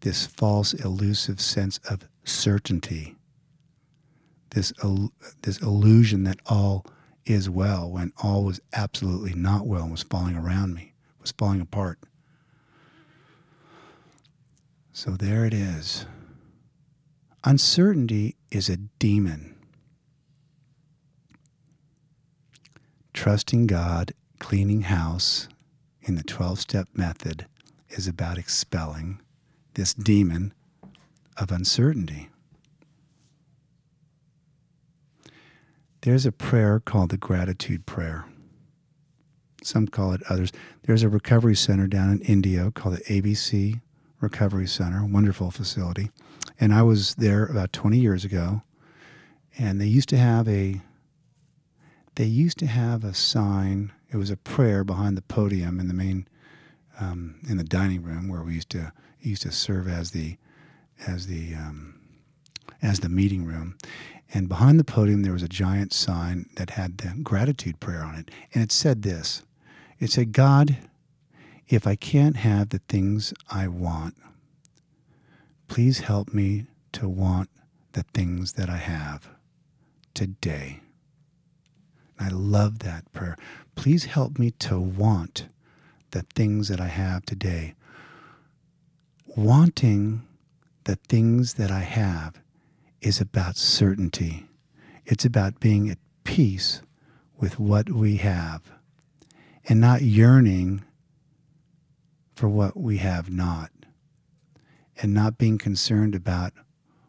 this 0.00 0.26
false 0.26 0.72
elusive 0.72 1.42
sense 1.42 1.78
of 1.88 2.08
certainty, 2.24 3.16
this, 4.54 4.72
this 5.42 5.58
illusion 5.58 6.24
that 6.24 6.38
all 6.46 6.86
is 7.24 7.48
well 7.48 7.90
when 7.90 8.12
all 8.22 8.44
was 8.44 8.60
absolutely 8.72 9.34
not 9.34 9.66
well 9.66 9.82
and 9.82 9.90
was 9.90 10.02
falling 10.02 10.36
around 10.36 10.74
me, 10.74 10.92
was 11.20 11.32
falling 11.32 11.60
apart. 11.60 11.98
So 14.92 15.12
there 15.12 15.44
it 15.44 15.54
is. 15.54 16.06
Uncertainty 17.44 18.36
is 18.50 18.68
a 18.68 18.76
demon. 18.76 19.56
Trusting 23.14 23.66
God, 23.66 24.12
cleaning 24.38 24.82
house 24.82 25.48
in 26.02 26.16
the 26.16 26.22
12 26.22 26.60
step 26.60 26.88
method 26.94 27.46
is 27.90 28.06
about 28.06 28.38
expelling 28.38 29.20
this 29.74 29.94
demon 29.94 30.52
of 31.36 31.50
uncertainty. 31.50 32.28
There's 36.02 36.26
a 36.26 36.32
prayer 36.32 36.80
called 36.80 37.10
the 37.10 37.16
Gratitude 37.16 37.86
Prayer. 37.86 38.24
Some 39.62 39.86
call 39.86 40.12
it 40.12 40.20
others. 40.28 40.50
There's 40.82 41.04
a 41.04 41.08
recovery 41.08 41.54
center 41.54 41.86
down 41.86 42.10
in 42.10 42.20
Indio 42.22 42.72
called 42.72 42.96
the 42.96 43.04
ABC 43.04 43.80
Recovery 44.20 44.66
Center, 44.66 45.06
wonderful 45.06 45.52
facility. 45.52 46.10
And 46.58 46.74
I 46.74 46.82
was 46.82 47.14
there 47.14 47.44
about 47.44 47.72
20 47.72 47.98
years 47.98 48.24
ago, 48.24 48.62
and 49.56 49.80
they 49.80 49.86
used 49.86 50.08
to 50.08 50.16
have 50.16 50.48
a 50.48 50.80
they 52.16 52.24
used 52.24 52.58
to 52.58 52.66
have 52.66 53.04
a 53.04 53.14
sign. 53.14 53.92
It 54.12 54.16
was 54.16 54.30
a 54.30 54.36
prayer 54.36 54.82
behind 54.82 55.16
the 55.16 55.22
podium 55.22 55.78
in 55.78 55.86
the 55.86 55.94
main 55.94 56.26
um, 56.98 57.36
in 57.48 57.58
the 57.58 57.64
dining 57.64 58.02
room 58.02 58.28
where 58.28 58.42
we 58.42 58.54
used 58.54 58.70
to 58.70 58.92
used 59.20 59.42
to 59.42 59.52
serve 59.52 59.86
as 59.86 60.10
the 60.10 60.36
as 61.06 61.28
the 61.28 61.54
um, 61.54 62.00
as 62.82 63.00
the 63.00 63.08
meeting 63.08 63.44
room. 63.44 63.76
And 64.34 64.48
behind 64.48 64.80
the 64.80 64.84
podium 64.84 65.22
there 65.22 65.34
was 65.34 65.42
a 65.42 65.48
giant 65.48 65.92
sign 65.92 66.46
that 66.56 66.70
had 66.70 66.98
the 66.98 67.14
gratitude 67.22 67.80
prayer 67.80 68.02
on 68.02 68.14
it, 68.14 68.30
and 68.54 68.62
it 68.62 68.72
said 68.72 69.02
this. 69.02 69.42
It 69.98 70.10
said, 70.10 70.32
"God, 70.32 70.78
if 71.68 71.86
I 71.86 71.96
can't 71.96 72.36
have 72.36 72.70
the 72.70 72.80
things 72.88 73.34
I 73.50 73.68
want, 73.68 74.16
please 75.68 76.00
help 76.00 76.32
me 76.32 76.66
to 76.92 77.08
want 77.08 77.50
the 77.92 78.04
things 78.14 78.54
that 78.54 78.70
I 78.70 78.78
have 78.78 79.28
today." 80.14 80.80
And 82.18 82.28
I 82.28 82.30
love 82.30 82.80
that 82.80 83.10
prayer. 83.12 83.36
Please 83.74 84.04
help 84.06 84.38
me 84.38 84.50
to 84.50 84.80
want 84.80 85.48
the 86.10 86.22
things 86.34 86.68
that 86.68 86.80
I 86.80 86.88
have 86.88 87.24
today. 87.24 87.74
Wanting 89.36 90.22
the 90.84 90.96
things 90.96 91.54
that 91.54 91.70
I 91.70 91.80
have 91.80 92.41
is 93.02 93.20
about 93.20 93.56
certainty. 93.56 94.46
It's 95.04 95.24
about 95.24 95.60
being 95.60 95.90
at 95.90 95.98
peace 96.24 96.82
with 97.36 97.58
what 97.58 97.90
we 97.90 98.16
have 98.18 98.62
and 99.68 99.80
not 99.80 100.02
yearning 100.02 100.84
for 102.32 102.48
what 102.48 102.76
we 102.76 102.98
have 102.98 103.28
not 103.28 103.70
and 105.00 105.12
not 105.12 105.38
being 105.38 105.58
concerned 105.58 106.14
about 106.14 106.52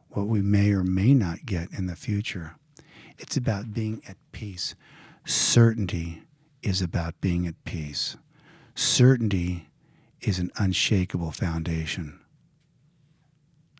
what 0.10 0.28
we 0.28 0.42
may 0.42 0.72
or 0.72 0.84
may 0.84 1.14
not 1.14 1.46
get 1.46 1.70
in 1.72 1.86
the 1.86 1.96
future. 1.96 2.56
It's 3.18 3.38
about 3.38 3.74
being 3.74 4.02
at 4.08 4.18
peace. 4.32 4.76
Certainty 5.26 6.24
is 6.64 6.82
about 6.82 7.22
being 7.22 7.46
at 7.46 7.64
peace. 7.64 8.18
Certainty 8.76 9.70
is 10.22 10.40
an 10.40 10.52
unshakable 10.58 11.32
foundation. 11.32 12.20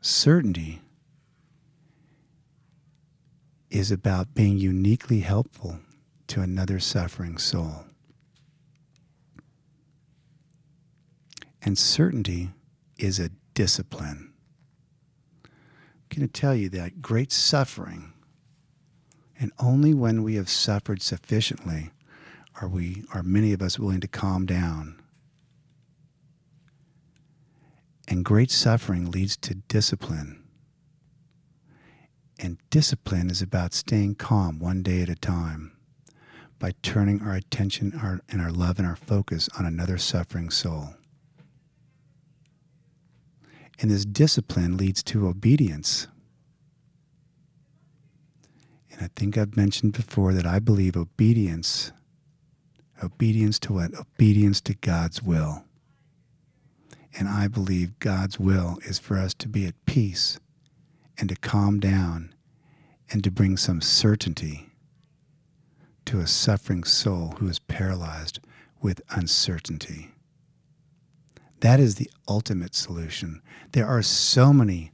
Certainty 0.02 0.82
is 3.74 3.92
about 3.92 4.36
being 4.36 4.56
uniquely 4.56 5.22
helpful 5.22 5.80
to 6.28 6.42
another 6.42 6.80
suffering 6.80 7.40
soul. 7.40 7.86
And 11.64 11.76
certainty 11.76 12.52
is 13.00 13.20
a 13.20 13.32
discipline. 13.56 14.32
I'm 15.44 15.50
going 16.20 16.28
to 16.28 16.40
tell 16.42 16.54
you 16.54 16.70
that 16.70 17.02
great 17.02 17.32
suffering, 17.32 18.14
and 19.40 19.52
only 19.58 19.96
when 19.96 20.22
we 20.22 20.36
have 20.36 20.50
suffered 20.50 21.02
sufficiently 21.02 21.90
are 22.62 22.68
we 22.68 23.04
are 23.12 23.24
many 23.24 23.54
of 23.54 23.64
us 23.64 23.80
willing 23.80 24.02
to 24.02 24.08
calm 24.08 24.46
down. 24.46 25.02
And 28.08 28.24
great 28.24 28.52
suffering 28.52 29.10
leads 29.10 29.36
to 29.38 29.56
discipline. 29.56 30.43
And 32.44 32.60
discipline 32.70 33.32
is 33.32 33.42
about 33.42 33.74
staying 33.74 34.16
calm 34.16 34.60
one 34.60 34.84
day 34.84 35.02
at 35.02 35.10
a 35.10 35.16
time 35.16 35.72
by 36.60 36.74
turning 36.84 37.22
our 37.22 37.34
attention 37.34 37.94
our, 38.00 38.20
and 38.30 38.42
our 38.42 38.52
love 38.52 38.78
and 38.78 38.88
our 38.88 38.96
focus 38.96 39.50
on 39.58 39.66
another 39.66 39.98
suffering 39.98 40.52
soul. 40.52 40.94
And 43.80 43.90
this 43.90 44.06
discipline 44.06 44.78
leads 44.78 45.02
to 45.04 45.28
obedience. 45.28 46.08
And 48.92 49.02
I 49.02 49.10
think 49.16 49.38
I've 49.38 49.58
mentioned 49.58 49.94
before 49.94 50.34
that 50.34 50.46
I 50.46 50.60
believe 50.60 50.96
obedience 50.96 51.92
Obedience 53.04 53.60
to 53.60 53.74
what? 53.74 53.94
Obedience 53.96 54.62
to 54.62 54.76
God's 54.76 55.22
will. 55.22 55.66
And 57.18 57.28
I 57.28 57.48
believe 57.48 58.00
God's 58.00 58.40
will 58.40 58.80
is 58.86 58.98
for 58.98 59.18
us 59.18 59.34
to 59.36 59.50
be 59.50 59.66
at 59.66 59.86
peace 59.86 60.40
and 61.18 61.30
to 61.30 61.36
calm 61.36 61.80
down 61.80 62.33
and 63.12 63.24
to 63.24 63.32
bring 63.32 63.58
some 63.58 63.82
certainty 63.82 64.70
to 66.06 66.20
a 66.20 66.28
suffering 66.28 66.84
soul 66.84 67.36
who 67.38 67.48
is 67.48 67.60
paralyzed 67.60 68.40
with 68.82 69.02
uncertainty. 69.12 70.12
That 71.62 71.80
is 71.80 71.96
the 71.96 72.10
ultimate 72.28 72.76
solution. 72.76 73.42
There 73.72 73.88
are 73.88 74.02
so 74.02 74.52
many 74.52 74.92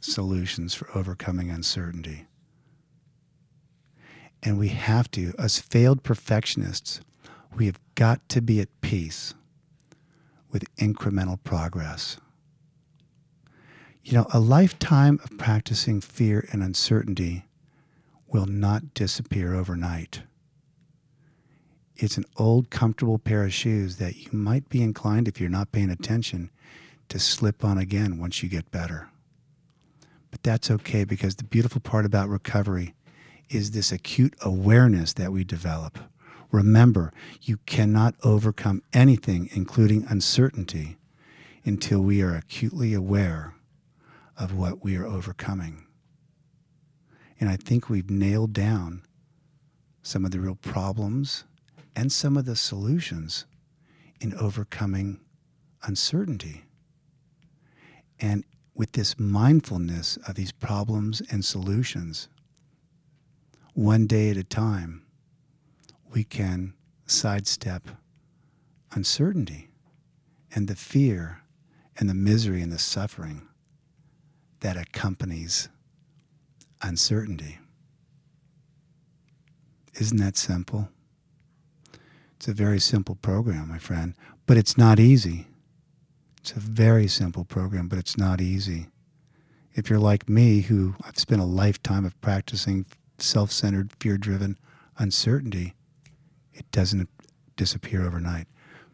solutions 0.00 0.74
for 0.74 0.88
overcoming 0.94 1.50
uncertainty. 1.50 2.26
And 4.42 4.58
we 4.58 4.68
have 4.68 5.10
to, 5.12 5.34
as 5.38 5.58
failed 5.58 6.02
perfectionists, 6.02 7.00
we 7.54 7.66
have 7.66 7.80
got 7.94 8.26
to 8.30 8.40
be 8.40 8.60
at 8.60 8.68
peace 8.80 9.34
with 10.50 10.64
incremental 10.76 11.42
progress. 11.42 12.18
You 14.02 14.14
know, 14.14 14.26
a 14.32 14.40
lifetime 14.40 15.20
of 15.24 15.36
practicing 15.38 16.00
fear 16.00 16.48
and 16.52 16.62
uncertainty 16.62 17.44
will 18.30 18.46
not 18.46 18.94
disappear 18.94 19.54
overnight. 19.54 20.22
It's 21.96 22.16
an 22.16 22.24
old, 22.36 22.70
comfortable 22.70 23.18
pair 23.18 23.44
of 23.44 23.52
shoes 23.52 23.96
that 23.96 24.16
you 24.16 24.30
might 24.32 24.68
be 24.68 24.82
inclined, 24.82 25.28
if 25.28 25.40
you're 25.40 25.50
not 25.50 25.72
paying 25.72 25.90
attention, 25.90 26.50
to 27.08 27.18
slip 27.18 27.64
on 27.64 27.76
again 27.76 28.18
once 28.18 28.42
you 28.42 28.48
get 28.48 28.70
better. 28.70 29.08
But 30.30 30.42
that's 30.42 30.70
okay 30.70 31.04
because 31.04 31.36
the 31.36 31.44
beautiful 31.44 31.80
part 31.80 32.06
about 32.06 32.28
recovery 32.28 32.94
is 33.48 33.72
this 33.72 33.90
acute 33.90 34.34
awareness 34.40 35.12
that 35.14 35.32
we 35.32 35.44
develop 35.44 35.98
Remember, 36.50 37.12
you 37.40 37.58
cannot 37.58 38.14
overcome 38.24 38.82
anything, 38.92 39.48
including 39.52 40.04
uncertainty, 40.08 40.96
until 41.64 42.00
we 42.00 42.22
are 42.22 42.34
acutely 42.34 42.92
aware 42.92 43.54
of 44.36 44.52
what 44.52 44.82
we 44.82 44.96
are 44.96 45.06
overcoming. 45.06 45.86
And 47.40 47.48
I 47.48 47.56
think 47.56 47.88
we've 47.88 48.10
nailed 48.10 48.52
down 48.52 49.02
some 50.02 50.24
of 50.24 50.30
the 50.30 50.40
real 50.40 50.56
problems 50.56 51.44
and 51.96 52.12
some 52.12 52.36
of 52.36 52.44
the 52.44 52.54
solutions 52.54 53.46
in 54.20 54.34
overcoming 54.34 55.20
uncertainty. 55.82 56.66
And 58.20 58.44
with 58.74 58.92
this 58.92 59.18
mindfulness 59.18 60.18
of 60.28 60.34
these 60.34 60.52
problems 60.52 61.22
and 61.30 61.44
solutions, 61.44 62.28
one 63.72 64.06
day 64.06 64.30
at 64.30 64.36
a 64.36 64.44
time, 64.44 65.06
we 66.12 66.24
can 66.24 66.74
sidestep 67.06 67.88
uncertainty 68.92 69.70
and 70.54 70.68
the 70.68 70.76
fear 70.76 71.42
and 71.96 72.08
the 72.08 72.14
misery 72.14 72.60
and 72.60 72.72
the 72.72 72.78
suffering 72.78 73.48
that 74.60 74.76
accompanies 74.76 75.68
uncertainty. 76.82 77.58
Isn't 79.94 80.18
that 80.18 80.36
simple? 80.36 80.88
It's 82.36 82.48
a 82.48 82.54
very 82.54 82.80
simple 82.80 83.16
program, 83.16 83.68
my 83.68 83.78
friend, 83.78 84.14
but 84.46 84.56
it's 84.56 84.78
not 84.78 84.98
easy. 84.98 85.46
It's 86.38 86.52
a 86.52 86.60
very 86.60 87.06
simple 87.06 87.44
program, 87.44 87.86
but 87.88 87.98
it's 87.98 88.16
not 88.16 88.40
easy. 88.40 88.88
If 89.74 89.90
you're 89.90 89.98
like 89.98 90.28
me, 90.28 90.62
who 90.62 90.94
I've 91.04 91.18
spent 91.18 91.42
a 91.42 91.44
lifetime 91.44 92.04
of 92.04 92.18
practicing 92.20 92.86
self 93.18 93.52
centered, 93.52 93.92
fear 94.00 94.16
driven 94.16 94.58
uncertainty, 94.98 95.74
it 96.52 96.70
doesn't 96.70 97.08
disappear 97.56 98.06
overnight. 98.06 98.46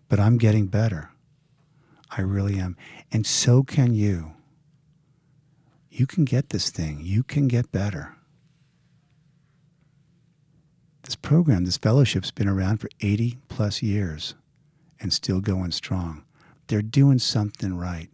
But 0.09 0.21
I'm 0.21 0.39
getting 0.39 0.67
better. 0.67 1.11
I 2.11 2.23
really 2.23 2.59
am. 2.59 2.77
And 3.13 3.27
so 3.27 3.63
can 3.63 3.95
you. 3.95 4.33
You 5.97 6.07
can 6.07 6.27
get 6.27 6.51
this 6.51 6.69
thing, 6.69 7.01
you 7.03 7.23
can 7.23 7.49
get 7.49 7.73
better. 7.73 8.17
This 11.05 11.17
program, 11.17 11.65
this 11.65 11.79
fellowship's 11.79 12.31
been 12.31 12.49
around 12.49 12.83
for 12.83 12.91
80 13.01 13.39
plus 13.49 13.81
years 13.83 14.35
and 15.01 15.11
still 15.11 15.41
going 15.41 15.71
strong. 15.71 16.23
They're 16.67 16.83
doing 16.83 17.19
something 17.19 17.79
right. 17.79 18.11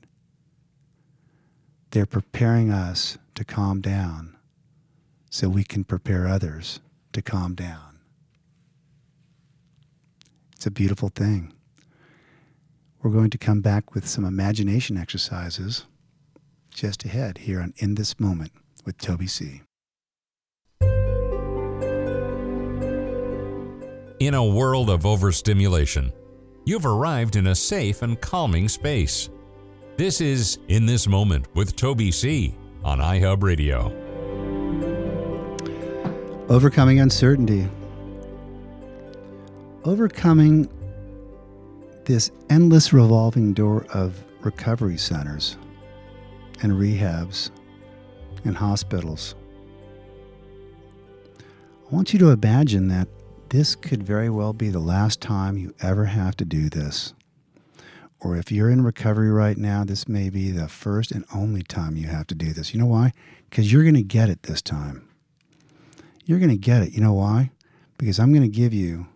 They're 1.91 2.07
preparing 2.07 2.71
us 2.71 3.19
to 3.35 3.45
calm 3.45 3.81
down 3.81 4.37
so 5.29 5.49
we 5.49 5.65
can 5.65 5.83
prepare 5.83 6.29
others 6.29 6.79
to 7.15 7.21
calm 7.21 7.57
down. 7.57 7.99
It's 10.55 10.67
a 10.67 10.71
beautiful 10.71 11.09
thing. 11.09 11.53
We're 13.03 13.11
going 13.11 13.31
to 13.31 13.39
come 13.39 13.61
back 13.61 13.93
with 13.93 14.07
some 14.07 14.25
imagination 14.25 14.97
exercises 14.97 15.87
just 16.73 17.05
ahead 17.05 17.39
here 17.39 17.61
on 17.61 17.75
In 17.77 17.95
This 17.95 18.19
Moment 18.19 18.53
with 18.85 18.99
Toby 18.99 19.27
C. 19.27 19.63
In 24.21 24.35
a 24.35 24.45
world 24.45 24.89
of 24.89 25.05
overstimulation, 25.05 26.13
you've 26.65 26.87
arrived 26.87 27.37
in 27.37 27.49
a 27.49 27.55
safe 27.55 28.03
and 28.03 28.21
calming 28.21 28.69
space. 28.69 29.29
This 29.97 30.21
is 30.21 30.59
In 30.69 30.87
This 30.87 31.07
Moment 31.07 31.47
with 31.55 31.77
Toby 31.77 32.11
C. 32.11 32.55
on 32.85 32.99
iHub 32.99 33.43
Radio. 33.43 33.93
Overcoming 36.49 37.01
uncertainty. 37.01 37.69
Overcoming 39.85 40.69
this 42.05 42.31
endless 42.51 42.93
revolving 42.93 43.53
door 43.53 43.87
of 43.93 44.23
recovery 44.41 44.97
centers 44.97 45.57
and 46.63 46.73
rehabs 46.73 47.51
and 48.45 48.57
hospitals. 48.57 49.35
I 51.39 51.95
want 51.95 52.13
you 52.13 52.19
to 52.21 52.31
imagine 52.31 52.89
that 52.89 53.09
this 53.51 53.75
could 53.75 54.03
very 54.03 54.31
well 54.31 54.53
be 54.53 54.71
the 54.71 54.79
last 54.79 55.21
time 55.21 55.59
you 55.59 55.75
ever 55.81 56.07
have 56.07 56.37
to 56.37 56.45
do 56.45 56.71
this. 56.71 57.13
Or 58.19 58.37
if 58.37 58.51
you're 58.51 58.71
in 58.71 58.83
recovery 58.83 59.31
right 59.31 59.59
now, 59.59 59.85
this 59.85 60.09
may 60.09 60.31
be 60.31 60.51
the 60.53 60.69
first 60.69 61.11
and 61.11 61.25
only 61.35 61.63
time 61.63 61.97
you 61.97 62.07
have 62.07 62.27
to 62.29 62.35
do 62.35 62.53
this. 62.53 62.73
You 62.73 62.81
know 62.81 62.87
why? 62.87 63.13
Because 63.51 63.71
you're 63.71 63.83
going 63.83 63.95
to 63.95 64.03
get 64.03 64.31
it 64.31 64.45
this 64.45 64.63
time. 64.63 65.09
You're 66.25 66.39
going 66.39 66.51
to 66.51 66.57
get 66.57 66.83
it. 66.83 66.93
You 66.93 67.01
know 67.03 67.13
why? 67.13 67.51
Because 67.99 68.19
I'm 68.19 68.33
going 68.33 68.43
to 68.43 68.49
give 68.49 68.73
you 68.73 69.07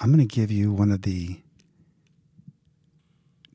I'm 0.00 0.12
going 0.12 0.26
to 0.26 0.34
give 0.34 0.50
you 0.50 0.72
one 0.72 0.90
of 0.90 1.02
the 1.02 1.40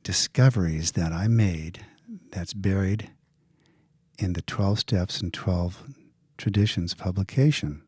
discoveries 0.02 0.92
that 0.92 1.12
I 1.12 1.28
made 1.28 1.84
that's 2.30 2.52
buried 2.52 3.10
in 4.18 4.32
the 4.32 4.42
12 4.42 4.80
Steps 4.80 5.20
and 5.20 5.32
12 5.32 5.84
Traditions 6.36 6.94
publication. 6.94 7.82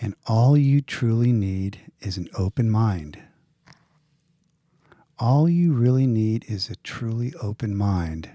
And 0.00 0.14
all 0.26 0.56
you 0.56 0.80
truly 0.80 1.32
need 1.32 1.92
is 2.00 2.16
an 2.16 2.28
open 2.36 2.70
mind. 2.70 3.18
All 5.18 5.48
you 5.48 5.72
really 5.72 6.06
need 6.06 6.44
is 6.48 6.68
a 6.68 6.76
truly 6.76 7.32
open 7.40 7.76
mind. 7.76 8.30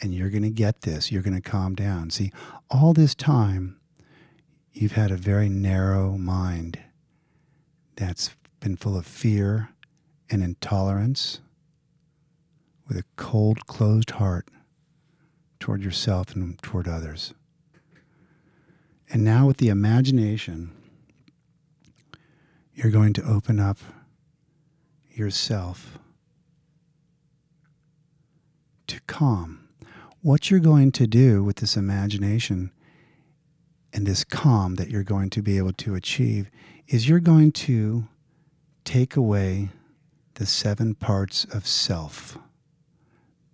And 0.00 0.14
you're 0.14 0.30
going 0.30 0.42
to 0.42 0.50
get 0.50 0.82
this. 0.82 1.10
You're 1.10 1.22
going 1.22 1.40
to 1.40 1.50
calm 1.50 1.74
down. 1.74 2.10
See, 2.10 2.30
all 2.70 2.92
this 2.92 3.14
time, 3.14 3.80
you've 4.72 4.92
had 4.92 5.10
a 5.10 5.16
very 5.16 5.48
narrow 5.48 6.16
mind 6.16 6.78
that's 7.96 8.30
been 8.60 8.76
full 8.76 8.96
of 8.96 9.06
fear 9.06 9.70
and 10.30 10.42
intolerance 10.42 11.40
with 12.88 12.96
a 12.96 13.04
cold, 13.16 13.66
closed 13.66 14.12
heart 14.12 14.48
toward 15.60 15.82
yourself 15.82 16.34
and 16.34 16.60
toward 16.62 16.88
others. 16.88 17.34
And 19.10 19.24
now, 19.24 19.46
with 19.46 19.58
the 19.58 19.68
imagination, 19.68 20.72
you're 22.74 22.90
going 22.90 23.12
to 23.14 23.22
open 23.22 23.60
up 23.60 23.78
yourself 25.10 25.98
to 28.86 29.00
calm. 29.06 29.68
What 30.20 30.50
you're 30.50 30.60
going 30.60 30.92
to 30.92 31.06
do 31.06 31.42
with 31.42 31.56
this 31.56 31.76
imagination 31.76 32.70
and 33.92 34.06
this 34.06 34.24
calm 34.24 34.74
that 34.74 34.90
you're 34.90 35.02
going 35.02 35.30
to 35.30 35.42
be 35.42 35.56
able 35.56 35.72
to 35.72 35.94
achieve 35.94 36.50
is 36.86 37.08
you're 37.08 37.20
going 37.20 37.52
to 37.52 38.08
take 38.84 39.16
away 39.16 39.70
the 40.34 40.46
seven 40.46 40.94
parts 40.94 41.44
of 41.46 41.66
self 41.66 42.38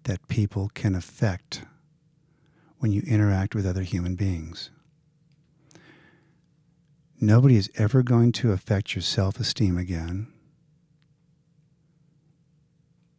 that 0.05 0.29
people 0.29 0.71
can 0.75 0.95
affect 0.95 1.65
when 2.79 2.93
you 2.93 3.03
interact 3.07 3.55
with 3.55 3.67
other 3.67 3.83
human 3.83 4.15
beings. 4.15 4.71
Nobody 7.21 7.57
is 7.57 7.71
ever 7.77 8.03
going 8.03 8.33
to 8.33 8.53
affect 8.53 8.95
your 8.95 9.03
self 9.03 9.41
esteem 9.41 9.79
again 9.79 10.29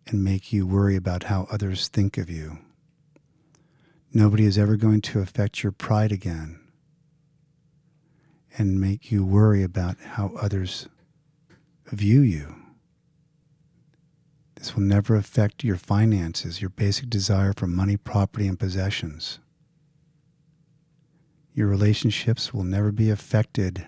and 0.07 0.23
make 0.23 0.53
you 0.53 0.67
worry 0.67 0.95
about 0.95 1.23
how 1.23 1.47
others 1.51 1.88
think 1.88 2.17
of 2.17 2.29
you. 2.29 2.59
Nobody 4.13 4.45
is 4.45 4.57
ever 4.57 4.77
going 4.77 5.01
to 5.01 5.19
affect 5.19 5.63
your 5.63 5.71
pride 5.71 6.11
again 6.11 6.59
and 8.57 8.79
make 8.79 9.11
you 9.11 9.25
worry 9.25 9.63
about 9.63 9.97
how 9.99 10.31
others 10.39 10.88
view 11.88 12.21
you. 12.21 12.64
This 14.66 14.74
will 14.74 14.82
never 14.82 15.16
affect 15.16 15.63
your 15.63 15.76
finances, 15.76 16.59
your 16.59 16.72
basic 16.72 17.07
desire 17.07 17.53
for 17.55 17.68
money, 17.68 17.97
property, 17.97 18.47
and 18.47 18.59
possessions. 18.59 19.38
Your 21.53 21.68
relationships 21.68 22.51
will 22.51 22.63
never 22.63 22.91
be 22.91 23.11
affected 23.11 23.86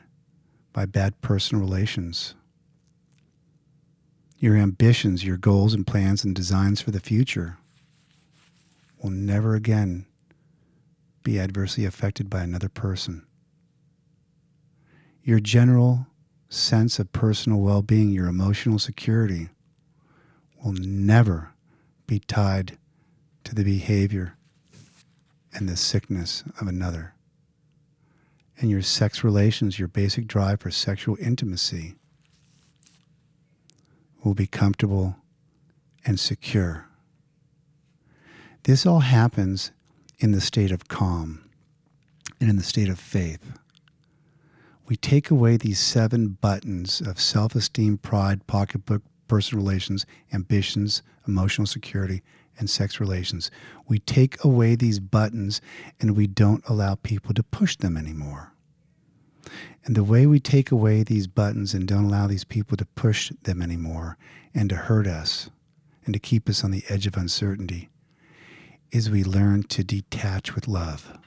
by 0.73 0.85
bad 0.85 1.19
personal 1.21 1.63
relations. 1.63 2.35
Your 4.37 4.55
ambitions, 4.55 5.25
your 5.25 5.37
goals 5.37 5.73
and 5.73 5.87
plans 5.87 6.23
and 6.23 6.35
designs 6.35 6.79
for 6.79 6.91
the 6.91 6.99
future 6.99 7.57
will 9.01 9.09
never 9.09 9.55
again 9.55 10.05
be 11.23 11.39
adversely 11.39 11.85
affected 11.85 12.29
by 12.29 12.43
another 12.43 12.69
person. 12.69 13.25
Your 15.23 15.39
general 15.39 16.05
sense 16.49 16.99
of 16.99 17.11
personal 17.13 17.61
well 17.61 17.81
being, 17.81 18.11
your 18.11 18.27
emotional 18.27 18.77
security, 18.77 19.49
will 20.63 20.73
never 20.73 21.53
be 22.05 22.19
tied 22.19 22.77
to 23.43 23.55
the 23.55 23.63
behavior 23.63 24.37
and 25.53 25.67
the 25.67 25.77
sickness 25.77 26.43
of 26.59 26.67
another. 26.67 27.13
And 28.59 28.69
your 28.69 28.81
sex 28.81 29.23
relations, 29.23 29.77
your 29.77 29.87
basic 29.87 30.27
drive 30.27 30.61
for 30.61 30.71
sexual 30.71 31.17
intimacy, 31.19 31.95
will 34.23 34.33
be 34.33 34.47
comfortable 34.47 35.15
and 36.05 36.19
secure. 36.19 36.87
This 38.63 38.85
all 38.85 39.01
happens 39.01 39.71
in 40.19 40.31
the 40.31 40.41
state 40.41 40.71
of 40.71 40.87
calm 40.87 41.49
and 42.39 42.49
in 42.49 42.55
the 42.55 42.63
state 42.63 42.89
of 42.89 42.99
faith. 42.99 43.57
We 44.87 44.95
take 44.95 45.29
away 45.29 45.57
these 45.57 45.79
seven 45.79 46.37
buttons 46.41 47.01
of 47.01 47.19
self 47.19 47.55
esteem, 47.55 47.97
pride, 47.97 48.47
pocketbook, 48.47 49.03
personal 49.27 49.63
relations, 49.63 50.05
ambitions, 50.33 51.01
emotional 51.27 51.67
security, 51.67 52.21
and 52.57 52.69
sex 52.69 52.99
relations. 52.99 53.51
We 53.87 53.99
take 53.99 54.43
away 54.43 54.75
these 54.75 54.99
buttons 54.99 55.61
and 55.99 56.15
we 56.15 56.27
don't 56.27 56.67
allow 56.67 56.95
people 56.95 57.33
to 57.33 57.43
push 57.43 57.75
them 57.75 57.97
anymore. 57.97 58.53
And 59.85 59.95
the 59.95 60.03
way 60.03 60.25
we 60.25 60.39
take 60.39 60.71
away 60.71 61.03
these 61.03 61.27
buttons 61.27 61.73
and 61.73 61.87
don't 61.87 62.05
allow 62.05 62.27
these 62.27 62.43
people 62.43 62.75
to 62.77 62.85
push 62.85 63.31
them 63.43 63.61
anymore 63.61 64.17
and 64.53 64.69
to 64.69 64.75
hurt 64.75 65.07
us 65.07 65.49
and 66.05 66.13
to 66.13 66.19
keep 66.19 66.49
us 66.49 66.63
on 66.63 66.71
the 66.71 66.83
edge 66.89 67.07
of 67.07 67.15
uncertainty 67.15 67.89
is 68.91 69.09
we 69.09 69.23
learn 69.23 69.63
to 69.63 69.83
detach 69.83 70.55
with 70.55 70.67
love. 70.67 71.17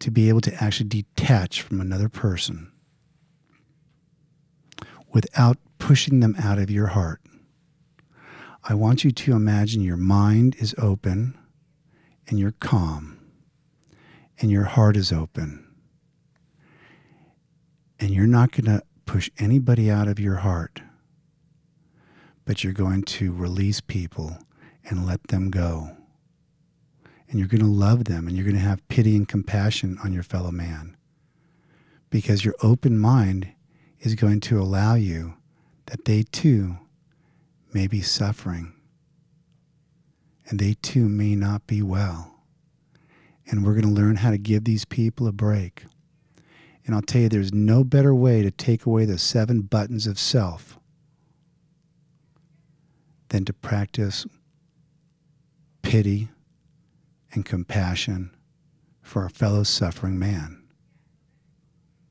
To 0.00 0.10
be 0.10 0.28
able 0.28 0.40
to 0.42 0.62
actually 0.62 0.88
detach 0.88 1.60
from 1.62 1.80
another 1.80 2.08
person 2.08 2.72
without 5.12 5.58
pushing 5.80 6.20
them 6.20 6.36
out 6.38 6.58
of 6.60 6.70
your 6.70 6.88
heart. 6.88 7.20
I 8.62 8.74
want 8.74 9.02
you 9.02 9.10
to 9.10 9.32
imagine 9.32 9.80
your 9.80 9.96
mind 9.96 10.54
is 10.58 10.74
open 10.78 11.36
and 12.28 12.38
you're 12.38 12.54
calm 12.60 13.18
and 14.38 14.50
your 14.50 14.64
heart 14.64 14.96
is 14.96 15.10
open. 15.10 15.66
And 17.98 18.10
you're 18.10 18.26
not 18.26 18.52
going 18.52 18.66
to 18.66 18.84
push 19.06 19.30
anybody 19.38 19.90
out 19.90 20.06
of 20.06 20.20
your 20.20 20.36
heart, 20.36 20.82
but 22.44 22.62
you're 22.62 22.72
going 22.72 23.02
to 23.02 23.32
release 23.32 23.80
people 23.80 24.38
and 24.88 25.06
let 25.06 25.28
them 25.28 25.50
go. 25.50 25.96
And 27.28 27.38
you're 27.38 27.48
going 27.48 27.62
to 27.62 27.66
love 27.66 28.04
them 28.04 28.26
and 28.26 28.36
you're 28.36 28.44
going 28.44 28.56
to 28.56 28.62
have 28.62 28.86
pity 28.88 29.16
and 29.16 29.26
compassion 29.26 29.98
on 30.04 30.12
your 30.12 30.22
fellow 30.22 30.50
man. 30.50 30.96
Because 32.10 32.44
your 32.44 32.54
open 32.62 32.98
mind 32.98 33.52
is 34.00 34.14
going 34.14 34.40
to 34.40 34.60
allow 34.60 34.94
you 34.94 35.34
that 35.90 36.04
they 36.04 36.22
too 36.22 36.78
may 37.72 37.88
be 37.88 38.00
suffering 38.00 38.72
and 40.46 40.60
they 40.60 40.74
too 40.74 41.08
may 41.08 41.34
not 41.34 41.66
be 41.66 41.82
well. 41.82 42.44
And 43.48 43.64
we're 43.64 43.74
going 43.74 43.92
to 43.92 44.00
learn 44.00 44.16
how 44.16 44.30
to 44.30 44.38
give 44.38 44.62
these 44.62 44.84
people 44.84 45.26
a 45.26 45.32
break. 45.32 45.84
And 46.86 46.94
I'll 46.94 47.02
tell 47.02 47.22
you, 47.22 47.28
there's 47.28 47.52
no 47.52 47.82
better 47.82 48.14
way 48.14 48.40
to 48.42 48.52
take 48.52 48.86
away 48.86 49.04
the 49.04 49.18
seven 49.18 49.62
buttons 49.62 50.06
of 50.06 50.16
self 50.16 50.78
than 53.30 53.44
to 53.44 53.52
practice 53.52 54.26
pity 55.82 56.28
and 57.32 57.44
compassion 57.44 58.30
for 59.02 59.24
a 59.24 59.30
fellow 59.30 59.64
suffering 59.64 60.20
man. 60.20 60.62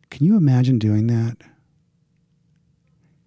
Can 0.10 0.26
you 0.26 0.36
imagine 0.36 0.80
doing 0.80 1.08
that? 1.08 1.38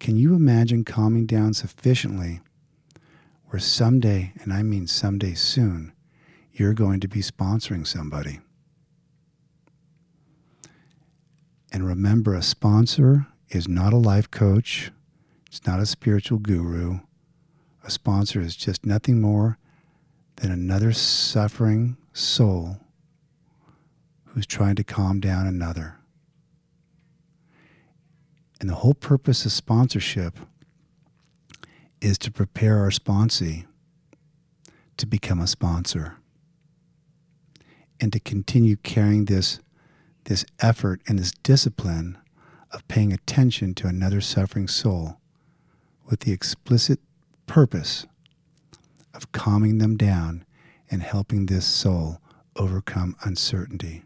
Can 0.02 0.16
you 0.16 0.34
imagine 0.34 0.82
calming 0.82 1.26
down 1.26 1.54
sufficiently 1.54 2.40
where 3.46 3.60
someday, 3.60 4.32
and 4.42 4.52
I 4.52 4.64
mean 4.64 4.88
someday 4.88 5.34
soon, 5.34 5.92
you're 6.52 6.74
going 6.74 6.98
to 6.98 7.06
be 7.06 7.20
sponsoring 7.20 7.86
somebody? 7.86 8.40
And 11.70 11.86
remember, 11.86 12.34
a 12.34 12.42
sponsor 12.42 13.28
is 13.50 13.68
not 13.68 13.92
a 13.92 13.96
life 13.96 14.28
coach, 14.28 14.90
it's 15.46 15.64
not 15.68 15.78
a 15.78 15.86
spiritual 15.86 16.38
guru. 16.38 16.98
A 17.84 17.90
sponsor 17.92 18.40
is 18.40 18.56
just 18.56 18.84
nothing 18.84 19.20
more 19.20 19.56
than 20.34 20.50
another 20.50 20.90
suffering 20.90 21.96
soul 22.12 22.78
who's 24.24 24.46
trying 24.46 24.74
to 24.74 24.82
calm 24.82 25.20
down 25.20 25.46
another. 25.46 26.01
And 28.62 28.70
the 28.70 28.76
whole 28.76 28.94
purpose 28.94 29.44
of 29.44 29.50
sponsorship 29.50 30.38
is 32.00 32.16
to 32.18 32.30
prepare 32.30 32.78
our 32.78 32.90
sponsee 32.90 33.64
to 34.98 35.04
become 35.04 35.40
a 35.40 35.48
sponsor 35.48 36.18
and 38.00 38.12
to 38.12 38.20
continue 38.20 38.76
carrying 38.76 39.24
this, 39.24 39.58
this 40.26 40.44
effort 40.60 41.00
and 41.08 41.18
this 41.18 41.32
discipline 41.42 42.16
of 42.70 42.86
paying 42.86 43.12
attention 43.12 43.74
to 43.74 43.88
another 43.88 44.20
suffering 44.20 44.68
soul 44.68 45.18
with 46.08 46.20
the 46.20 46.30
explicit 46.30 47.00
purpose 47.48 48.06
of 49.12 49.32
calming 49.32 49.78
them 49.78 49.96
down 49.96 50.44
and 50.88 51.02
helping 51.02 51.46
this 51.46 51.66
soul 51.66 52.20
overcome 52.54 53.16
uncertainty 53.24 54.04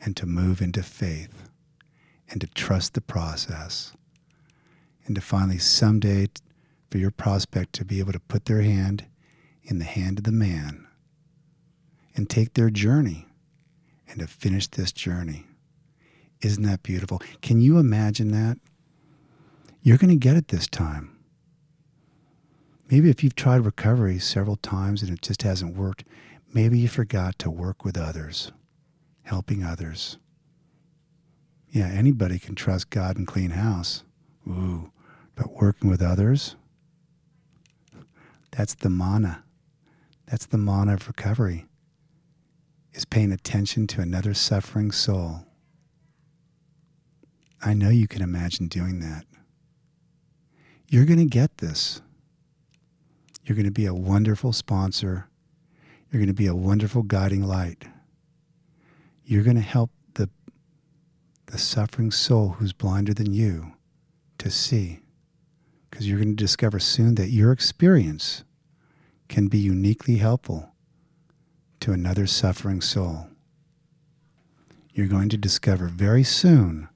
and 0.00 0.16
to 0.16 0.26
move 0.26 0.62
into 0.62 0.84
faith 0.84 1.47
and 2.30 2.40
to 2.40 2.46
trust 2.48 2.94
the 2.94 3.00
process 3.00 3.92
and 5.06 5.14
to 5.14 5.20
finally 5.20 5.58
someday 5.58 6.28
for 6.90 6.98
your 6.98 7.10
prospect 7.10 7.72
to 7.74 7.84
be 7.84 7.98
able 7.98 8.12
to 8.12 8.20
put 8.20 8.44
their 8.44 8.62
hand 8.62 9.06
in 9.62 9.78
the 9.78 9.84
hand 9.84 10.18
of 10.18 10.24
the 10.24 10.32
man 10.32 10.86
and 12.14 12.28
take 12.28 12.54
their 12.54 12.70
journey 12.70 13.26
and 14.08 14.20
to 14.20 14.26
finish 14.26 14.66
this 14.68 14.92
journey. 14.92 15.46
Isn't 16.40 16.62
that 16.64 16.82
beautiful? 16.82 17.20
Can 17.42 17.60
you 17.60 17.78
imagine 17.78 18.30
that? 18.30 18.58
You're 19.82 19.98
going 19.98 20.10
to 20.10 20.16
get 20.16 20.36
it 20.36 20.48
this 20.48 20.66
time. 20.66 21.16
Maybe 22.90 23.10
if 23.10 23.22
you've 23.22 23.34
tried 23.36 23.66
recovery 23.66 24.18
several 24.18 24.56
times 24.56 25.02
and 25.02 25.12
it 25.12 25.20
just 25.20 25.42
hasn't 25.42 25.76
worked, 25.76 26.04
maybe 26.52 26.78
you 26.78 26.88
forgot 26.88 27.38
to 27.40 27.50
work 27.50 27.84
with 27.84 27.98
others, 27.98 28.50
helping 29.22 29.62
others. 29.62 30.16
Yeah, 31.70 31.88
anybody 31.88 32.38
can 32.38 32.54
trust 32.54 32.90
God 32.90 33.16
and 33.16 33.26
clean 33.26 33.50
house. 33.50 34.02
Ooh, 34.46 34.90
but 35.34 35.52
working 35.52 35.90
with 35.90 36.02
others? 36.02 36.56
That's 38.52 38.74
the 38.74 38.90
mana. 38.90 39.44
That's 40.26 40.46
the 40.46 40.58
mana 40.58 40.94
of 40.94 41.06
recovery. 41.06 41.66
Is 42.94 43.04
paying 43.04 43.32
attention 43.32 43.86
to 43.88 44.00
another 44.00 44.34
suffering 44.34 44.90
soul. 44.90 45.46
I 47.62 47.74
know 47.74 47.90
you 47.90 48.08
can 48.08 48.22
imagine 48.22 48.68
doing 48.68 49.00
that. 49.00 49.24
You're 50.88 51.04
going 51.04 51.18
to 51.18 51.26
get 51.26 51.58
this. 51.58 52.00
You're 53.44 53.56
going 53.56 53.66
to 53.66 53.70
be 53.70 53.86
a 53.86 53.94
wonderful 53.94 54.52
sponsor. 54.52 55.28
You're 56.10 56.20
going 56.20 56.28
to 56.28 56.34
be 56.34 56.46
a 56.46 56.54
wonderful 56.54 57.02
guiding 57.02 57.42
light. 57.42 57.84
You're 59.24 59.42
going 59.42 59.56
to 59.56 59.62
help 59.62 59.90
the, 61.50 61.58
suffering 61.58 62.10
soul 62.10 62.50
who's 62.58 62.72
blinder 62.72 63.14
than 63.14 63.32
you 63.32 63.72
to 64.38 64.50
see. 64.50 65.00
Because 65.90 66.08
you're 66.08 66.18
going 66.18 66.36
to 66.36 66.44
discover 66.44 66.78
soon 66.78 67.14
that 67.16 67.30
your 67.30 67.52
experience 67.52 68.44
can 69.28 69.48
be 69.48 69.58
uniquely 69.58 70.16
helpful 70.16 70.72
to 71.80 71.92
another 71.92 72.26
suffering 72.26 72.80
soul. 72.80 73.28
You're 74.92 75.06
going 75.06 75.28
to 75.30 75.36
discover 75.36 75.86
very 75.86 76.24
soon 76.24 76.88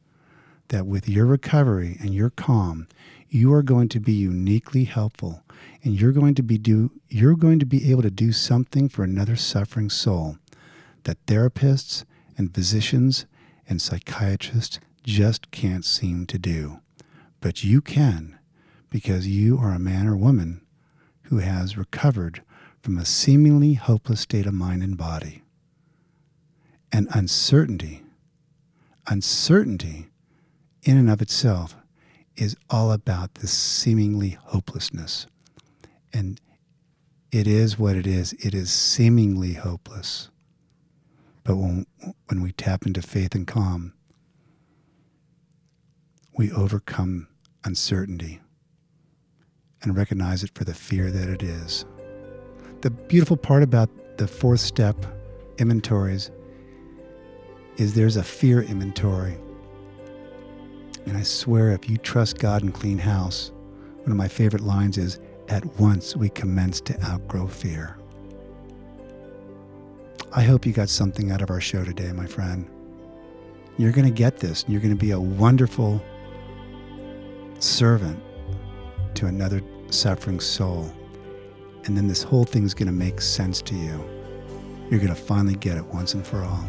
that 0.68 0.86
with 0.86 1.08
your 1.08 1.26
recovery 1.26 1.96
and 2.00 2.14
your 2.14 2.30
calm, 2.30 2.88
you 3.28 3.52
are 3.52 3.62
going 3.62 3.88
to 3.88 4.00
be 4.00 4.12
uniquely 4.12 4.84
helpful 4.84 5.42
and 5.82 5.98
you're 5.98 6.12
going 6.12 6.34
to 6.34 6.42
be 6.42 6.58
do 6.58 6.90
you're 7.08 7.36
going 7.36 7.58
to 7.58 7.66
be 7.66 7.90
able 7.90 8.02
to 8.02 8.10
do 8.10 8.32
something 8.32 8.88
for 8.88 9.04
another 9.04 9.36
suffering 9.36 9.88
soul 9.88 10.36
that 11.04 11.24
therapists 11.26 12.04
and 12.36 12.54
physicians 12.54 13.26
and 13.72 13.80
psychiatrists 13.80 14.78
just 15.02 15.50
can't 15.50 15.86
seem 15.86 16.26
to 16.26 16.38
do. 16.38 16.80
But 17.40 17.64
you 17.64 17.80
can 17.80 18.38
because 18.90 19.26
you 19.26 19.56
are 19.56 19.72
a 19.72 19.78
man 19.78 20.06
or 20.06 20.14
woman 20.14 20.60
who 21.22 21.38
has 21.38 21.78
recovered 21.78 22.42
from 22.82 22.98
a 22.98 23.06
seemingly 23.06 23.72
hopeless 23.72 24.20
state 24.20 24.44
of 24.44 24.52
mind 24.52 24.82
and 24.82 24.98
body. 24.98 25.42
And 26.92 27.08
uncertainty, 27.14 28.02
uncertainty 29.06 30.08
in 30.82 30.98
and 30.98 31.08
of 31.08 31.22
itself 31.22 31.74
is 32.36 32.54
all 32.68 32.92
about 32.92 33.36
this 33.36 33.52
seemingly 33.52 34.36
hopelessness. 34.38 35.26
And 36.12 36.38
it 37.30 37.46
is 37.46 37.78
what 37.78 37.96
it 37.96 38.06
is. 38.06 38.34
It 38.34 38.52
is 38.52 38.70
seemingly 38.70 39.54
hopeless. 39.54 40.28
But 41.44 41.56
when, 41.56 41.86
when 42.28 42.42
we 42.42 42.52
tap 42.52 42.86
into 42.86 43.02
faith 43.02 43.34
and 43.34 43.46
calm, 43.46 43.94
we 46.36 46.52
overcome 46.52 47.28
uncertainty 47.64 48.40
and 49.82 49.96
recognize 49.96 50.42
it 50.44 50.52
for 50.54 50.64
the 50.64 50.74
fear 50.74 51.10
that 51.10 51.28
it 51.28 51.42
is. 51.42 51.84
The 52.82 52.90
beautiful 52.90 53.36
part 53.36 53.62
about 53.62 53.90
the 54.18 54.28
fourth 54.28 54.60
step 54.60 54.96
inventories 55.58 56.30
is 57.76 57.94
there's 57.94 58.16
a 58.16 58.22
fear 58.22 58.62
inventory. 58.62 59.38
And 61.06 61.16
I 61.16 61.22
swear, 61.22 61.72
if 61.72 61.90
you 61.90 61.96
trust 61.96 62.38
God 62.38 62.62
and 62.62 62.72
clean 62.72 62.98
house, 62.98 63.50
one 64.02 64.12
of 64.12 64.16
my 64.16 64.28
favorite 64.28 64.62
lines 64.62 64.98
is, 64.98 65.18
At 65.48 65.64
once 65.78 66.16
we 66.16 66.28
commence 66.30 66.80
to 66.82 67.02
outgrow 67.04 67.46
fear. 67.48 67.98
I 70.34 70.40
hope 70.40 70.64
you 70.64 70.72
got 70.72 70.88
something 70.88 71.30
out 71.30 71.42
of 71.42 71.50
our 71.50 71.60
show 71.60 71.84
today, 71.84 72.10
my 72.12 72.24
friend. 72.24 72.66
You're 73.76 73.92
going 73.92 74.06
to 74.06 74.10
get 74.10 74.38
this, 74.38 74.64
you're 74.66 74.80
going 74.80 74.96
to 74.96 75.00
be 75.00 75.10
a 75.10 75.20
wonderful 75.20 76.02
servant 77.58 78.22
to 79.14 79.26
another 79.26 79.60
suffering 79.90 80.40
soul. 80.40 80.90
And 81.84 81.94
then 81.94 82.08
this 82.08 82.22
whole 82.22 82.44
thing's 82.44 82.72
going 82.72 82.86
to 82.86 82.92
make 82.92 83.20
sense 83.20 83.60
to 83.62 83.74
you. 83.74 84.02
You're 84.90 85.00
going 85.00 85.14
to 85.14 85.20
finally 85.20 85.54
get 85.54 85.76
it 85.76 85.84
once 85.84 86.14
and 86.14 86.26
for 86.26 86.42
all. 86.42 86.64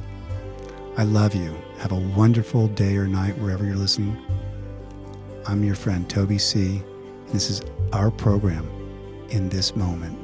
I 0.97 1.03
love 1.03 1.34
you. 1.34 1.55
Have 1.78 1.93
a 1.93 1.99
wonderful 2.18 2.68
day 2.68 2.97
or 2.97 3.07
night 3.07 3.38
wherever 3.38 3.64
you're 3.64 3.76
listening. 3.76 4.18
I'm 5.45 5.64
your 5.64 5.76
friend 5.76 6.09
Toby 6.09 6.38
C. 6.38 6.84
And 7.28 7.30
this 7.30 7.49
is 7.49 7.61
our 7.93 8.11
program 8.11 8.70
in 9.30 9.47
this 9.47 9.74
moment. 9.74 10.22